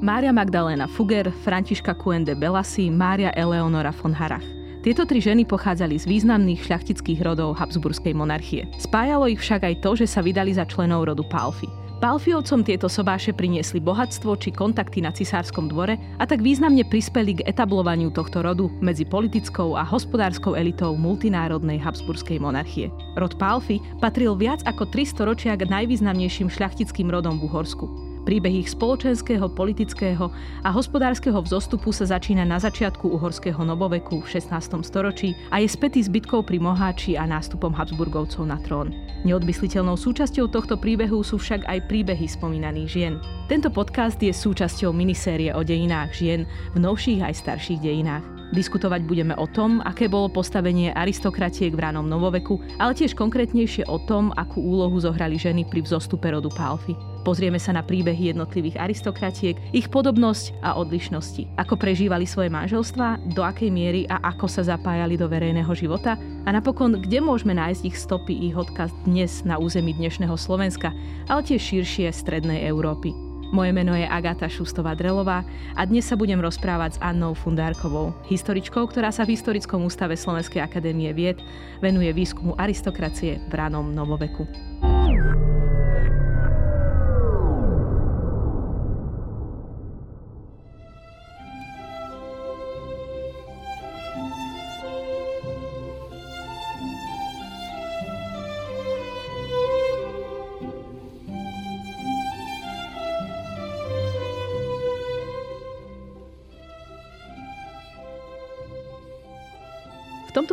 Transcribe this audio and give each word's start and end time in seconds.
Mária 0.00 0.32
Magdalena 0.32 0.88
Fugger, 0.88 1.28
Františka 1.44 1.92
Kuende 1.92 2.32
Belasi, 2.32 2.88
Mária 2.88 3.36
Eleonora 3.36 3.92
von 3.92 4.16
Harach. 4.16 4.44
Tieto 4.80 5.04
tri 5.04 5.20
ženy 5.20 5.44
pochádzali 5.44 6.00
z 6.00 6.08
významných 6.08 6.64
šľachtických 6.64 7.20
rodov 7.20 7.60
Habsburskej 7.60 8.16
monarchie. 8.16 8.64
Spájalo 8.80 9.28
ich 9.28 9.36
však 9.36 9.60
aj 9.60 9.74
to, 9.84 10.00
že 10.00 10.08
sa 10.08 10.24
vydali 10.24 10.56
za 10.56 10.64
členov 10.64 11.04
rodu 11.04 11.20
Palfy. 11.28 11.68
Palfiovcom 12.00 12.64
tieto 12.64 12.88
sobáše 12.88 13.36
priniesli 13.36 13.76
bohatstvo 13.76 14.40
či 14.40 14.56
kontakty 14.56 15.04
na 15.04 15.12
cisárskom 15.12 15.68
dvore 15.68 16.00
a 16.16 16.24
tak 16.24 16.40
významne 16.40 16.80
prispeli 16.88 17.36
k 17.36 17.44
etablovaniu 17.44 18.08
tohto 18.08 18.40
rodu 18.40 18.72
medzi 18.80 19.04
politickou 19.04 19.76
a 19.76 19.84
hospodárskou 19.84 20.56
elitou 20.56 20.96
multinárodnej 20.96 21.76
Habsburskej 21.76 22.40
monarchie. 22.40 22.88
Rod 23.20 23.36
Palfy 23.36 23.84
patril 24.00 24.32
viac 24.32 24.64
ako 24.64 24.88
300 24.88 25.28
ročia 25.28 25.52
k 25.60 25.68
najvýznamnejším 25.68 26.48
šľachtickým 26.48 27.12
rodom 27.12 27.36
v 27.36 27.52
Uhorsku. 27.52 28.09
Príbeh 28.20 28.52
ich 28.52 28.68
spoločenského, 28.68 29.48
politického 29.48 30.28
a 30.60 30.68
hospodárskeho 30.68 31.40
vzostupu 31.40 31.88
sa 31.88 32.04
začína 32.04 32.44
na 32.44 32.60
začiatku 32.60 33.08
uhorského 33.16 33.64
novoveku 33.64 34.20
v 34.20 34.28
16. 34.36 34.84
storočí 34.84 35.32
a 35.48 35.64
je 35.64 35.68
spätý 35.72 36.04
s 36.04 36.12
bitkou 36.12 36.44
pri 36.44 36.60
Moháči 36.60 37.16
a 37.16 37.24
nástupom 37.24 37.72
Habsburgovcov 37.72 38.44
na 38.44 38.60
trón. 38.60 38.92
Neodmysliteľnou 39.24 39.96
súčasťou 39.96 40.52
tohto 40.52 40.76
príbehu 40.76 41.24
sú 41.24 41.40
však 41.40 41.64
aj 41.64 41.88
príbehy 41.88 42.28
spomínaných 42.28 42.88
žien. 42.92 43.14
Tento 43.48 43.72
podcast 43.72 44.20
je 44.20 44.36
súčasťou 44.36 44.92
minisérie 44.92 45.56
o 45.56 45.64
dejinách 45.64 46.12
žien 46.12 46.44
v 46.76 46.78
novších 46.78 47.24
aj 47.24 47.34
starších 47.40 47.80
dejinách. 47.80 48.24
Diskutovať 48.52 49.06
budeme 49.06 49.34
o 49.38 49.46
tom, 49.46 49.80
aké 49.80 50.10
bolo 50.10 50.28
postavenie 50.28 50.90
aristokratiek 50.92 51.70
v 51.70 51.88
ránom 51.88 52.04
novoveku, 52.04 52.58
ale 52.82 52.98
tiež 52.98 53.16
konkrétnejšie 53.16 53.86
o 53.86 53.96
tom, 54.04 54.34
akú 54.34 54.60
úlohu 54.60 54.98
zohrali 54.98 55.38
ženy 55.38 55.64
pri 55.70 55.86
vzostupe 55.86 56.28
rodu 56.28 56.50
Pálfy. 56.50 57.09
Pozrieme 57.20 57.60
sa 57.60 57.76
na 57.76 57.84
príbehy 57.84 58.32
jednotlivých 58.32 58.80
aristokratiek, 58.80 59.60
ich 59.76 59.92
podobnosť 59.92 60.56
a 60.64 60.80
odlišnosti. 60.80 61.52
Ako 61.60 61.76
prežívali 61.76 62.24
svoje 62.24 62.48
manželstva, 62.48 63.36
do 63.36 63.44
akej 63.44 63.68
miery 63.68 64.08
a 64.08 64.24
ako 64.32 64.48
sa 64.48 64.64
zapájali 64.64 65.20
do 65.20 65.28
verejného 65.28 65.70
života 65.76 66.16
a 66.16 66.50
napokon, 66.50 66.96
kde 66.96 67.20
môžeme 67.20 67.52
nájsť 67.52 67.82
ich 67.84 67.96
stopy, 68.00 68.32
ich 68.48 68.56
odkaz 68.56 68.88
dnes 69.04 69.44
na 69.44 69.60
území 69.60 69.92
dnešného 69.92 70.32
Slovenska, 70.40 70.96
ale 71.28 71.44
tiež 71.44 71.60
širšie 71.60 72.08
strednej 72.08 72.64
Európy. 72.64 73.12
Moje 73.50 73.74
meno 73.74 73.98
je 73.98 74.06
Agata 74.06 74.46
Šustová-Drelová 74.46 75.42
a 75.74 75.82
dnes 75.82 76.06
sa 76.06 76.14
budem 76.14 76.38
rozprávať 76.38 76.96
s 76.96 77.02
Annou 77.02 77.34
Fundárkovou, 77.34 78.14
historičkou, 78.30 78.86
ktorá 78.86 79.10
sa 79.10 79.26
v 79.26 79.34
Historickom 79.34 79.82
ústave 79.82 80.14
Slovenskej 80.14 80.62
akadémie 80.62 81.10
vied 81.10 81.42
venuje 81.82 82.14
výskumu 82.14 82.54
aristokracie 82.54 83.42
v 83.50 83.52
ranom 83.52 83.90
novoveku. 83.90 84.46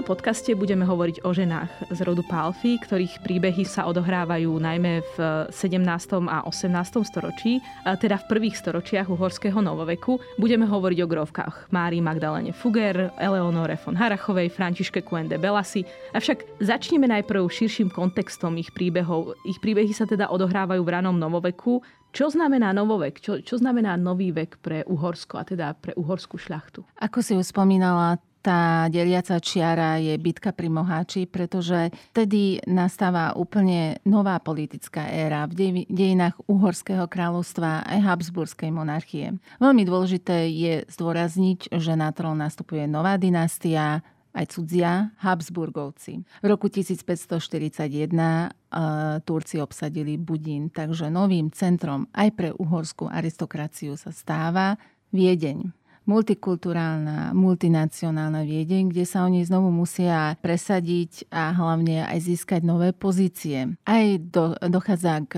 Podcaste 0.08 0.56
budeme 0.56 0.88
hovoriť 0.88 1.28
o 1.28 1.36
ženách 1.36 1.92
z 1.92 2.00
rodu 2.08 2.24
Palfy, 2.24 2.80
ktorých 2.80 3.28
príbehy 3.28 3.68
sa 3.68 3.92
odohrávajú 3.92 4.56
najmä 4.56 5.04
v 5.04 5.16
17. 5.52 5.84
a 6.32 6.48
18. 6.48 7.04
storočí, 7.04 7.60
teda 7.84 8.16
v 8.16 8.26
prvých 8.32 8.56
storočiach 8.56 9.12
uhorského 9.12 9.60
novoveku. 9.60 10.16
Budeme 10.40 10.64
hovoriť 10.64 11.00
o 11.04 11.12
grovkách 11.12 11.56
Márii 11.76 12.00
Magdalene 12.00 12.56
Fugger, 12.56 13.12
Eleonore 13.20 13.76
von 13.84 14.00
Harachovej, 14.00 14.48
Františke 14.48 15.04
Kuende 15.04 15.36
Belasi. 15.36 15.84
Avšak 16.16 16.64
začneme 16.64 17.12
najprv 17.12 17.44
širším 17.44 17.92
kontextom 17.92 18.56
ich 18.56 18.72
príbehov. 18.72 19.36
Ich 19.44 19.60
príbehy 19.60 19.92
sa 19.92 20.08
teda 20.08 20.32
odohrávajú 20.32 20.88
v 20.88 20.94
ranom 20.96 21.20
novoveku, 21.20 21.84
čo 22.16 22.32
znamená 22.32 22.72
novovek? 22.72 23.20
Čo, 23.20 23.44
čo 23.44 23.60
znamená 23.60 24.00
nový 24.00 24.32
vek 24.32 24.64
pre 24.64 24.88
Uhorsko 24.88 25.36
a 25.36 25.44
teda 25.44 25.76
pre 25.76 25.92
uhorskú 26.00 26.40
šľachtu? 26.40 26.88
Ako 27.04 27.20
si 27.20 27.36
už 27.36 27.52
spomínala, 27.52 28.18
tá 28.48 28.88
deliaca 28.88 29.44
čiara 29.44 30.00
je 30.00 30.16
bitka 30.16 30.56
pri 30.56 30.72
Moháči, 30.72 31.28
pretože 31.28 31.92
vtedy 32.16 32.64
nastáva 32.64 33.36
úplne 33.36 34.00
nová 34.08 34.40
politická 34.40 35.12
éra 35.12 35.44
v 35.52 35.84
dejinách 35.92 36.40
Uhorského 36.48 37.12
kráľovstva 37.12 37.84
aj 37.84 38.00
Habsburskej 38.08 38.72
monarchie. 38.72 39.36
Veľmi 39.60 39.84
dôležité 39.84 40.48
je 40.48 40.88
zdôrazniť, 40.88 41.76
že 41.76 42.00
na 42.00 42.16
trón 42.16 42.40
nastupuje 42.40 42.88
nová 42.88 43.20
dynastia, 43.20 44.00
aj 44.32 44.54
cudzia 44.54 45.12
Habsburgovci. 45.20 46.24
V 46.24 46.46
roku 46.46 46.72
1541 46.72 48.14
uh, 48.14 49.20
Turci 49.28 49.58
obsadili 49.60 50.16
Budín, 50.16 50.70
takže 50.72 51.12
novým 51.12 51.52
centrom 51.52 52.08
aj 52.16 52.30
pre 52.32 52.50
uhorskú 52.54 53.12
aristokraciu 53.12 54.00
sa 54.00 54.14
stáva 54.14 54.80
Viedeň 55.12 55.77
multikulturálna, 56.08 57.36
multinacionálna 57.36 58.48
Viedeň, 58.48 58.96
kde 58.96 59.04
sa 59.04 59.28
oni 59.28 59.44
znovu 59.44 59.70
musia 59.76 60.40
presadiť 60.40 61.28
a 61.28 61.52
hlavne 61.52 62.08
aj 62.08 62.20
získať 62.24 62.64
nové 62.64 62.96
pozície. 62.96 63.76
Aj 63.84 64.06
do, 64.18 64.56
dochádza 64.56 65.28
k, 65.28 65.34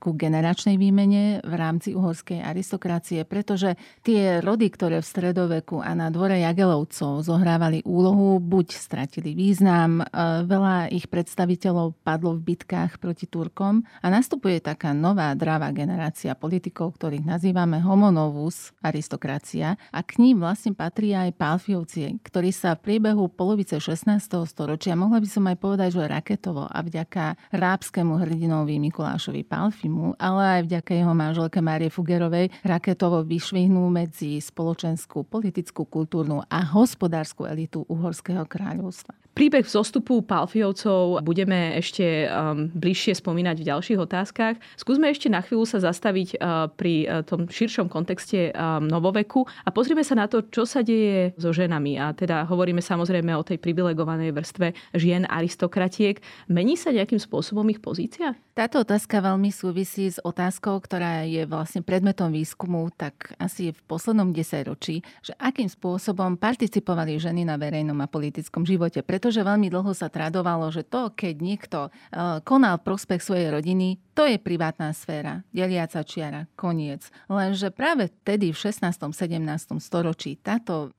ku 0.00 0.16
generačnej 0.16 0.80
výmene 0.80 1.44
v 1.44 1.54
rámci 1.54 1.92
uhorskej 1.92 2.40
aristokracie, 2.40 3.28
pretože 3.28 3.76
tie 4.00 4.40
rody, 4.40 4.72
ktoré 4.72 5.04
v 5.04 5.06
stredoveku 5.06 5.84
a 5.84 5.92
na 5.92 6.08
dvore 6.08 6.40
Jagelovcov 6.40 7.20
zohrávali 7.20 7.84
úlohu, 7.84 8.40
buď 8.40 8.72
stratili 8.72 9.36
význam, 9.36 10.00
e, 10.00 10.04
veľa 10.48 10.88
ich 10.96 11.12
predstaviteľov 11.12 12.00
padlo 12.00 12.40
v 12.40 12.56
bitkách 12.56 12.96
proti 12.96 13.28
Turkom 13.28 13.84
a 14.00 14.06
nastupuje 14.08 14.64
taká 14.64 14.96
nová 14.96 15.36
dravá 15.36 15.68
generácia 15.76 16.32
politikov, 16.32 16.96
ktorých 16.96 17.28
nazývame 17.28 17.84
homonovus 17.84 18.72
aristokracia 18.80 19.76
a 19.92 20.05
k 20.06 20.22
ním 20.22 20.38
vlastne 20.38 20.70
patrí 20.70 21.10
aj 21.10 21.34
Pálfiovci, 21.34 22.22
ktorí 22.22 22.54
sa 22.54 22.78
v 22.78 22.86
priebehu 22.86 23.26
polovice 23.26 23.82
16. 23.82 24.06
storočia, 24.46 24.94
mohla 24.94 25.18
by 25.18 25.28
som 25.28 25.44
aj 25.50 25.58
povedať, 25.58 25.98
že 25.98 26.06
raketovo 26.06 26.70
a 26.70 26.78
vďaka 26.80 27.34
rábskému 27.50 28.14
hrdinovi 28.22 28.78
Mikulášovi 28.86 29.42
Pálfimu, 29.42 30.14
ale 30.22 30.62
aj 30.62 30.70
vďaka 30.70 30.90
jeho 30.94 31.12
manželke 31.12 31.58
Márie 31.58 31.90
Fugerovej 31.90 32.54
raketovo 32.62 33.26
vyšvihnú 33.26 33.90
medzi 33.90 34.38
spoločenskú, 34.38 35.26
politickú, 35.26 35.82
kultúrnu 35.82 36.46
a 36.46 36.58
hospodárskú 36.62 37.50
elitu 37.50 37.82
Uhorského 37.90 38.46
kráľovstva. 38.46 39.25
Príbeh 39.36 39.68
vzostupu 39.68 40.24
Palfiovcov 40.24 41.20
budeme 41.20 41.76
ešte 41.76 42.24
um, 42.24 42.72
bližšie 42.72 43.20
spomínať 43.20 43.60
v 43.60 43.68
ďalších 43.68 44.00
otázkach. 44.00 44.56
Skúsme 44.80 45.12
ešte 45.12 45.28
na 45.28 45.44
chvíľu 45.44 45.68
sa 45.68 45.76
zastaviť 45.76 46.40
uh, 46.40 46.72
pri 46.72 47.04
uh, 47.04 47.20
tom 47.20 47.44
širšom 47.44 47.92
kontexte 47.92 48.48
um, 48.56 48.88
novoveku 48.88 49.44
a 49.44 49.68
pozrieme 49.68 50.00
sa 50.08 50.16
na 50.16 50.24
to, 50.24 50.40
čo 50.48 50.64
sa 50.64 50.80
deje 50.80 51.36
so 51.36 51.52
ženami. 51.52 52.00
A 52.00 52.16
teda 52.16 52.48
hovoríme 52.48 52.80
samozrejme 52.80 53.36
o 53.36 53.44
tej 53.44 53.60
privilegovanej 53.60 54.32
vrstve 54.32 54.96
žien 54.96 55.28
aristokratiek. 55.28 56.16
Mení 56.48 56.80
sa 56.80 56.88
nejakým 56.96 57.20
spôsobom 57.20 57.68
ich 57.68 57.84
pozícia? 57.84 58.40
Táto 58.56 58.80
otázka 58.80 59.20
veľmi 59.20 59.52
súvisí 59.52 60.08
s 60.08 60.16
otázkou, 60.16 60.80
ktorá 60.80 61.28
je 61.28 61.44
vlastne 61.44 61.84
predmetom 61.84 62.32
výskumu 62.32 62.88
tak 62.96 63.36
asi 63.36 63.76
v 63.76 63.80
poslednom 63.84 64.32
desaťročí, 64.32 65.04
že 65.20 65.36
akým 65.36 65.68
spôsobom 65.68 66.40
participovali 66.40 67.20
ženy 67.20 67.44
na 67.44 67.60
verejnom 67.60 68.00
a 68.00 68.08
politickom 68.08 68.64
živote. 68.64 69.04
Preto 69.04 69.25
pretože 69.26 69.42
veľmi 69.42 69.74
dlho 69.74 69.90
sa 69.90 70.06
tradovalo, 70.06 70.70
že 70.70 70.86
to, 70.86 71.10
keď 71.10 71.34
niekto 71.42 71.90
e, 71.90 72.38
konal 72.46 72.78
prospech 72.78 73.18
svojej 73.18 73.50
rodiny, 73.50 73.98
to 74.14 74.22
je 74.22 74.38
privátna 74.38 74.94
sféra, 74.94 75.42
deliaca 75.50 76.06
čiara, 76.06 76.46
koniec. 76.54 77.10
Lenže 77.26 77.74
práve 77.74 78.06
vtedy 78.22 78.54
v 78.54 78.58
16. 78.70 78.86
17. 78.86 79.82
storočí 79.82 80.38
táto 80.38 80.94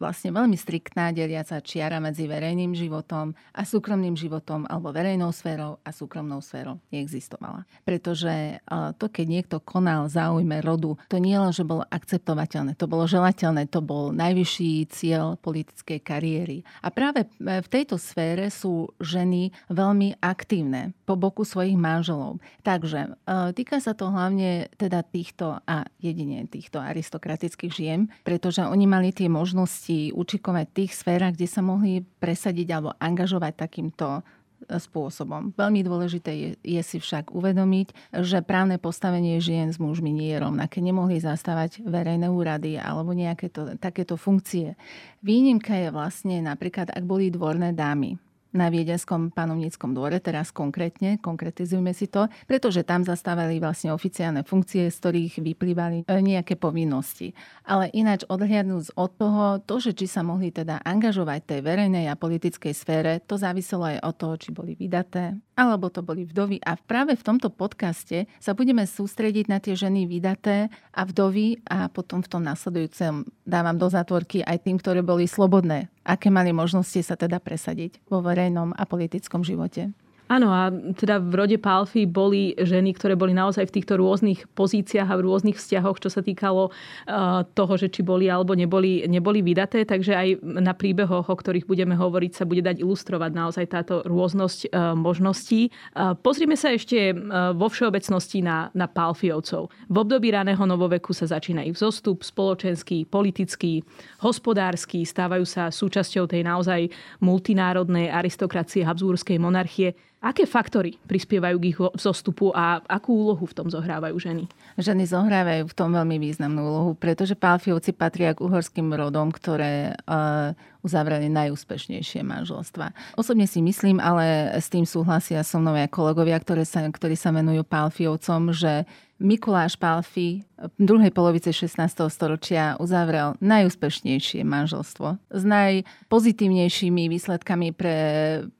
vlastne 0.00 0.32
veľmi 0.32 0.56
striktná 0.56 1.12
deliaca 1.12 1.60
čiara 1.60 2.00
medzi 2.00 2.24
verejným 2.24 2.72
životom 2.72 3.36
a 3.52 3.62
súkromným 3.62 4.16
životom 4.16 4.64
alebo 4.68 4.92
verejnou 4.92 5.30
sférou 5.32 5.80
a 5.84 5.90
súkromnou 5.92 6.40
sférou 6.40 6.80
neexistovala. 6.88 7.68
Pretože 7.84 8.32
e, 8.32 8.54
to, 8.96 9.06
keď 9.12 9.26
niekto 9.28 9.56
konal 9.60 10.08
záujme 10.08 10.64
rodu, 10.64 10.96
to 11.12 11.20
nie 11.20 11.36
len, 11.36 11.52
že 11.52 11.66
bolo 11.66 11.84
akceptovateľné, 11.88 12.76
to 12.76 12.88
bolo 12.88 13.04
želateľné, 13.04 13.68
to 13.68 13.84
bol 13.84 14.12
najvyšší 14.16 14.88
cieľ 14.88 15.36
politickej 15.40 16.00
kariéry. 16.00 16.58
A 16.80 16.88
práve 16.88 17.24
e, 17.24 17.60
v 17.60 17.68
tejto 17.68 18.00
sfére 18.00 18.48
sú 18.48 18.92
ženy 19.00 19.52
veľmi 19.68 20.20
aktívne 20.24 20.96
po 21.04 21.20
boku 21.20 21.44
svojich 21.44 21.76
manželov. 21.76 22.40
Takže 22.64 23.20
týka 23.52 23.76
sa 23.80 23.92
to 23.92 24.08
hlavne 24.08 24.72
teda 24.80 25.04
týchto 25.04 25.60
a 25.68 25.84
jedine 26.00 26.48
týchto 26.48 26.80
aristokratických 26.80 27.72
žien, 27.72 28.00
pretože 28.24 28.64
oni 28.64 28.86
mali 28.88 29.12
tie 29.12 29.28
možnosti 29.34 30.14
učikovať 30.14 30.64
v 30.70 30.76
tých 30.78 30.92
sférach, 30.94 31.34
kde 31.34 31.50
sa 31.50 31.58
mohli 31.58 32.06
presadiť 32.22 32.68
alebo 32.70 32.94
angažovať 33.02 33.52
takýmto 33.58 34.22
spôsobom. 34.64 35.52
Veľmi 35.54 35.84
dôležité 35.84 36.30
je, 36.32 36.50
je 36.64 36.80
si 36.80 36.96
však 36.96 37.36
uvedomiť, 37.36 38.16
že 38.24 38.40
právne 38.40 38.80
postavenie 38.80 39.36
žien 39.36 39.68
s 39.68 39.76
mužmi 39.76 40.08
nie 40.08 40.32
je 40.32 40.40
rovnaké. 40.40 40.80
Nemohli 40.80 41.20
zastávať 41.20 41.84
verejné 41.84 42.32
úrady 42.32 42.80
alebo 42.80 43.12
nejaké 43.12 43.52
to, 43.52 43.76
takéto 43.76 44.16
funkcie. 44.16 44.78
Výnimka 45.20 45.76
je 45.76 45.88
vlastne 45.92 46.40
napríklad, 46.40 46.88
ak 46.92 47.04
boli 47.04 47.28
dvorné 47.28 47.76
dámy 47.76 48.16
na 48.54 48.70
Viedenskom 48.70 49.34
panovníckom 49.34 49.92
dvore, 49.92 50.22
teraz 50.22 50.54
konkrétne, 50.54 51.18
konkretizujme 51.18 51.90
si 51.90 52.06
to, 52.06 52.30
pretože 52.46 52.86
tam 52.86 53.02
zastávali 53.02 53.58
vlastne 53.58 53.90
oficiálne 53.90 54.46
funkcie, 54.46 54.86
z 54.88 54.96
ktorých 54.96 55.34
vyplývali 55.42 56.06
e, 56.06 56.14
nejaké 56.22 56.54
povinnosti. 56.54 57.34
Ale 57.66 57.90
ináč 57.90 58.22
odhliadnúť 58.30 58.94
od 58.94 59.10
toho, 59.18 59.44
to, 59.66 59.82
že 59.82 59.92
či 59.98 60.06
sa 60.06 60.22
mohli 60.22 60.54
teda 60.54 60.80
angažovať 60.86 61.40
tej 61.44 61.60
verejnej 61.66 62.06
a 62.06 62.14
politickej 62.14 62.72
sfére, 62.72 63.18
to 63.26 63.34
záviselo 63.34 63.90
aj 63.90 63.98
od 64.06 64.14
toho, 64.14 64.34
či 64.38 64.48
boli 64.54 64.78
vydaté, 64.78 65.34
alebo 65.54 65.90
to 65.90 66.02
boli 66.02 66.26
vdovy. 66.26 66.60
A 66.62 66.76
práve 66.78 67.14
v 67.14 67.26
tomto 67.26 67.50
podcaste 67.50 68.26
sa 68.38 68.52
budeme 68.54 68.84
sústrediť 68.86 69.46
na 69.50 69.58
tie 69.58 69.74
ženy 69.74 70.06
vydaté 70.06 70.68
a 70.90 71.02
vdovy 71.06 71.62
a 71.66 71.88
potom 71.90 72.22
v 72.22 72.30
tom 72.30 72.42
nasledujúcem 72.42 73.26
dávam 73.46 73.78
do 73.78 73.86
zátvorky 73.86 74.42
aj 74.42 74.66
tým, 74.66 74.76
ktoré 74.78 75.00
boli 75.00 75.26
slobodné 75.26 75.90
aké 76.04 76.28
mali 76.28 76.52
možnosti 76.52 77.00
sa 77.00 77.16
teda 77.16 77.40
presadiť 77.40 78.04
vo 78.12 78.20
verejnom 78.20 78.76
a 78.76 78.84
politickom 78.84 79.40
živote. 79.40 79.90
Áno, 80.24 80.48
a 80.48 80.72
teda 80.96 81.20
v 81.20 81.36
rode 81.36 81.58
Palfy 81.60 82.08
boli 82.08 82.56
ženy, 82.56 82.96
ktoré 82.96 83.12
boli 83.12 83.36
naozaj 83.36 83.68
v 83.68 83.74
týchto 83.76 84.00
rôznych 84.00 84.48
pozíciách 84.56 85.04
a 85.04 85.18
v 85.20 85.24
rôznych 85.28 85.60
vzťahoch, 85.60 86.00
čo 86.00 86.08
sa 86.08 86.24
týkalo 86.24 86.72
uh, 86.72 87.44
toho, 87.52 87.76
že 87.76 87.92
či 87.92 88.00
boli 88.00 88.32
alebo 88.32 88.56
neboli, 88.56 89.04
neboli 89.04 89.44
vydaté. 89.44 89.84
Takže 89.84 90.16
aj 90.16 90.28
na 90.40 90.72
príbehoch, 90.72 91.28
o 91.28 91.36
ktorých 91.36 91.68
budeme 91.68 91.92
hovoriť, 91.92 92.40
sa 92.40 92.48
bude 92.48 92.64
dať 92.64 92.80
ilustrovať 92.80 93.30
naozaj 93.36 93.64
táto 93.68 94.00
rôznosť 94.08 94.72
uh, 94.72 94.96
možností. 94.96 95.68
Uh, 95.92 96.16
pozrime 96.16 96.56
sa 96.56 96.72
ešte 96.72 97.12
vo 97.54 97.68
všeobecnosti 97.68 98.40
na, 98.40 98.72
na 98.72 98.88
Palfiovcov. 98.88 99.68
V 99.92 99.96
období 100.00 100.32
raného 100.32 100.64
novoveku 100.64 101.12
sa 101.12 101.28
začína 101.28 101.68
ich 101.68 101.76
vzostup 101.76 102.24
spoločenský, 102.24 103.04
politický, 103.04 103.84
hospodársky, 104.24 105.04
stávajú 105.04 105.44
sa 105.44 105.68
súčasťou 105.68 106.24
tej 106.24 106.48
naozaj 106.48 106.88
multinárodnej 107.20 108.08
aristokracie 108.08 108.88
Habsburskej 108.88 109.36
monarchie. 109.36 109.92
Aké 110.24 110.48
faktory 110.48 110.96
prispievajú 111.04 111.56
k 111.60 111.68
ich 111.68 111.76
vzostupu 111.76 112.48
a 112.56 112.80
akú 112.88 113.12
úlohu 113.12 113.44
v 113.44 113.52
tom 113.60 113.68
zohrávajú 113.68 114.16
ženy? 114.16 114.48
Ženy 114.80 115.04
zohrávajú 115.04 115.68
v 115.68 115.76
tom 115.76 115.92
veľmi 115.92 116.16
významnú 116.16 116.64
úlohu, 116.64 116.90
pretože 116.96 117.36
Pálfiovci 117.36 117.92
patria 117.92 118.32
k 118.32 118.40
uhorským 118.40 118.88
rodom, 118.88 119.28
ktoré 119.28 119.92
uh, 120.08 120.56
uzavreli 120.80 121.28
najúspešnejšie 121.28 122.24
manželstva. 122.24 122.96
Osobne 123.20 123.44
si 123.44 123.60
myslím, 123.60 124.00
ale 124.00 124.56
s 124.56 124.72
tým 124.72 124.88
súhlasia 124.88 125.44
so 125.44 125.60
mnou 125.60 125.76
aj 125.76 125.92
kolegovia, 125.92 126.40
ktoré 126.40 126.64
sa, 126.64 126.88
ktorí 126.88 127.20
sa 127.20 127.28
venujú 127.28 127.60
Pálfiovcom, 127.60 128.56
že 128.56 128.88
Mikuláš 129.22 129.78
Palfi 129.78 130.42
v 130.58 130.74
druhej 130.74 131.14
polovice 131.14 131.54
16. 131.54 131.78
storočia 132.10 132.74
uzavrel 132.82 133.38
najúspešnejšie 133.38 134.42
manželstvo 134.42 135.22
s 135.30 135.42
najpozitívnejšími 135.46 137.06
výsledkami 137.06 137.70
pre 137.70 137.96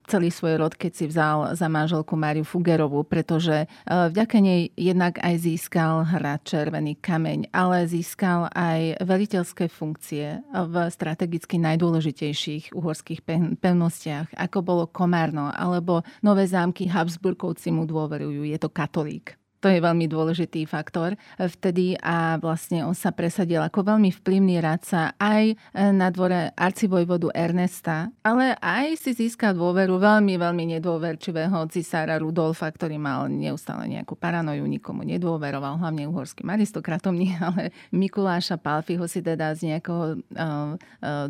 celý 0.07 0.31
svoj 0.31 0.63
rod, 0.63 0.79
keď 0.79 0.93
si 0.95 1.05
vzal 1.11 1.59
za 1.59 1.67
manželku 1.67 2.15
Máriu 2.15 2.47
Fugerovú, 2.47 3.03
pretože 3.03 3.65
e, 3.65 3.67
vďaka 3.91 4.39
nej 4.39 4.71
jednak 4.79 5.19
aj 5.19 5.43
získal 5.43 6.07
hrad 6.07 6.47
Červený 6.47 7.03
kameň, 7.03 7.51
ale 7.51 7.91
získal 7.91 8.47
aj 8.55 9.03
veliteľské 9.03 9.67
funkcie 9.67 10.39
v 10.55 10.75
strategicky 10.87 11.59
najdôležitejších 11.59 12.79
uhorských 12.79 13.27
pevnostiach, 13.59 14.39
ako 14.39 14.59
bolo 14.63 14.85
Komárno 14.87 15.51
alebo 15.51 16.07
Nové 16.23 16.47
zámky 16.47 16.87
Habsburgovci 16.87 17.75
mu 17.75 17.91
dôverujú, 17.91 18.47
je 18.47 18.59
to 18.61 18.71
katolík. 18.71 19.35
To 19.65 19.73
je 19.73 19.81
veľmi 19.81 20.05
dôležitý 20.13 20.69
faktor 20.69 21.17
vtedy 21.41 21.97
a 21.97 22.37
vlastne 22.37 22.85
on 22.85 22.93
sa 22.93 23.17
presadil 23.17 23.65
ako 23.65 23.97
veľmi 23.97 24.13
vplyvný 24.13 24.61
radca 24.61 25.17
aj 25.17 25.57
na 25.73 26.13
dvore 26.13 26.53
arcivojvodu 26.53 27.33
Ernesta, 27.33 28.13
ale 28.21 28.61
aj 28.61 29.01
si 29.01 29.17
získal 29.17 29.57
dôveru 29.57 29.97
veľmi, 29.97 30.37
veľmi 30.37 30.77
nedôverčivého 30.77 31.65
cisára 31.73 32.21
Rudolfa, 32.21 32.69
ktorý 32.69 33.01
mal 33.01 33.33
neustále 33.33 33.89
nejakú 33.89 34.13
paranoju, 34.21 34.69
nikomu 34.69 35.01
nedôveroval, 35.01 35.81
hlavne 35.81 36.13
uhorským 36.13 36.53
aristokratom, 36.53 37.17
nie, 37.17 37.33
ale 37.41 37.73
Mikuláša 37.89 38.61
Palfiho 38.61 39.09
si 39.09 39.25
teda 39.25 39.57
z 39.57 39.73
nejakého 39.73 40.21
uh, 40.21 40.77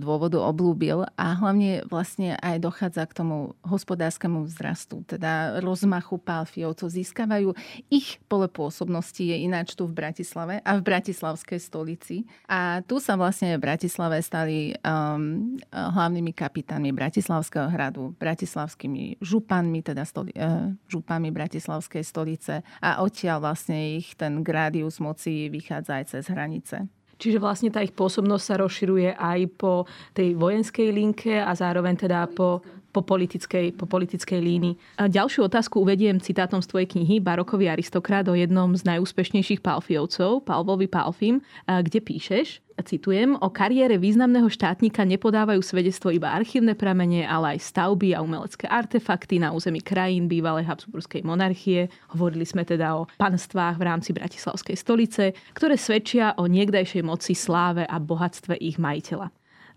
dôvodu 0.03 0.43
oblúbil 0.43 1.07
a 1.15 1.39
hlavne 1.39 1.87
vlastne 1.87 2.35
aj 2.43 2.59
dochádza 2.59 3.07
k 3.07 3.15
tomu 3.15 3.55
hospodárskému 3.63 4.43
vzrastu, 4.51 5.07
teda 5.07 5.63
rozmachu 5.63 6.19
Palfiovcov. 6.19 6.91
Získavajú 6.91 7.55
ich 7.95 8.19
pole 8.35 8.51
pôsobnosti 8.51 9.23
je 9.23 9.47
ináč 9.47 9.79
tu 9.79 9.87
v 9.87 9.95
Bratislave 9.95 10.59
a 10.67 10.75
v 10.75 10.83
Bratislavskej 10.83 11.63
stolici. 11.63 12.27
A 12.51 12.83
tu 12.83 12.99
sa 12.99 13.15
vlastne 13.15 13.55
v 13.55 13.63
Bratislave 13.63 14.19
stali 14.27 14.75
um, 14.83 15.55
hlavnými 15.71 16.35
kapitánmi 16.35 16.91
Bratislavského 16.91 17.71
hradu, 17.71 18.11
bratislavskými 18.19 19.23
županmi, 19.23 19.87
teda 19.87 20.03
stoli, 20.03 20.35
uh, 20.35 20.75
županmi 20.91 21.31
Bratislavskej 21.31 22.03
stolice 22.03 22.67
a 22.83 23.07
odtiaľ 23.07 23.39
vlastne 23.39 24.03
ich 24.03 24.19
ten 24.19 24.43
gradius 24.43 24.99
moci 24.99 25.47
vychádza 25.47 26.03
aj 26.03 26.05
cez 26.11 26.25
hranice. 26.27 26.77
Čiže 27.15 27.39
vlastne 27.39 27.71
tá 27.71 27.79
ich 27.87 27.95
pôsobnosť 27.95 28.43
sa 28.43 28.59
rozširuje 28.59 29.15
aj 29.15 29.41
po 29.55 29.87
tej 30.11 30.35
vojenskej 30.35 30.91
linke 30.91 31.39
a 31.39 31.55
zároveň 31.55 31.95
teda 31.95 32.27
po 32.35 32.67
po 32.95 33.03
politickej, 33.03 33.75
po 33.75 33.91
politickej 33.91 34.39
línii. 34.39 35.03
A 35.03 35.11
ďalšiu 35.11 35.51
otázku 35.51 35.83
uvediem 35.83 36.23
citátom 36.23 36.63
z 36.63 36.71
tvojej 36.71 36.95
knihy 36.95 37.19
Barokový 37.19 37.67
aristokrat 37.67 38.31
o 38.31 38.39
jednom 38.39 38.71
z 38.79 38.87
najúspešnejších 38.87 39.59
Palfiovcov, 39.59 40.47
Palvovi 40.47 40.87
Palfim, 40.87 41.43
kde 41.67 41.99
píšeš, 41.99 42.63
citujem, 42.83 43.39
o 43.39 43.49
kariére 43.55 43.99
významného 43.99 44.51
štátnika 44.51 45.07
nepodávajú 45.07 45.63
svedectvo 45.63 46.11
iba 46.11 46.35
archívne 46.35 46.75
pramene, 46.75 47.23
ale 47.23 47.55
aj 47.55 47.71
stavby 47.71 48.15
a 48.15 48.23
umelecké 48.23 48.67
artefakty 48.67 49.39
na 49.39 49.55
území 49.55 49.79
krajín 49.79 50.27
bývalej 50.27 50.67
Habsburskej 50.67 51.23
monarchie. 51.23 51.87
Hovorili 52.15 52.43
sme 52.43 52.67
teda 52.67 52.99
o 52.99 53.07
panstvách 53.19 53.79
v 53.79 53.87
rámci 53.87 54.11
Bratislavskej 54.11 54.75
stolice, 54.75 55.39
ktoré 55.55 55.79
svedčia 55.79 56.35
o 56.35 56.51
niekdajšej 56.51 57.03
moci, 57.07 57.35
sláve 57.39 57.87
a 57.87 57.97
bohatstve 58.03 58.59
ich 58.59 58.79
majiteľa. 58.79 59.31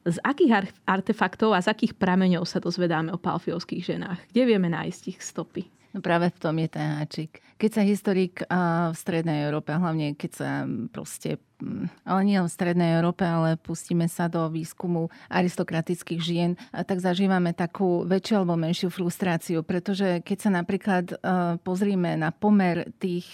Z 0.07 0.23
akých 0.23 0.71
artefaktov 0.87 1.51
a 1.51 1.59
z 1.59 1.67
akých 1.67 1.99
prameňov 1.99 2.47
sa 2.47 2.63
dozvedáme 2.63 3.11
o 3.11 3.19
palfiovských 3.19 3.83
ženách? 3.83 4.31
Kde 4.31 4.55
vieme 4.55 4.71
nájsť 4.71 5.01
ich 5.11 5.19
stopy? 5.19 5.67
No 5.97 6.05
práve 6.05 6.29
v 6.29 6.37
tom 6.37 6.61
je 6.61 6.69
ten 6.69 6.93
háčik. 6.93 7.41
Keď 7.57 7.71
sa 7.73 7.81
historik 7.81 8.45
v 8.45 8.93
Strednej 8.93 9.49
Európe, 9.49 9.73
hlavne 9.73 10.13
keď 10.13 10.31
sa 10.37 10.61
proste, 10.93 11.41
mm, 11.57 12.05
ale 12.05 12.21
nie 12.21 12.37
v 12.37 12.53
Strednej 12.53 13.01
Európe, 13.01 13.25
ale 13.25 13.57
pustíme 13.57 14.05
sa 14.05 14.29
do 14.29 14.45
výskumu 14.45 15.09
aristokratických 15.25 16.21
žien, 16.21 16.53
tak 16.69 17.01
zažívame 17.01 17.57
takú 17.57 18.05
väčšiu 18.05 18.45
alebo 18.45 18.61
menšiu 18.61 18.93
frustráciu, 18.93 19.65
pretože 19.65 20.21
keď 20.21 20.37
sa 20.37 20.51
napríklad 20.53 21.17
pozrieme 21.65 22.13
na 22.13 22.29
pomer 22.29 22.93
tých 23.01 23.33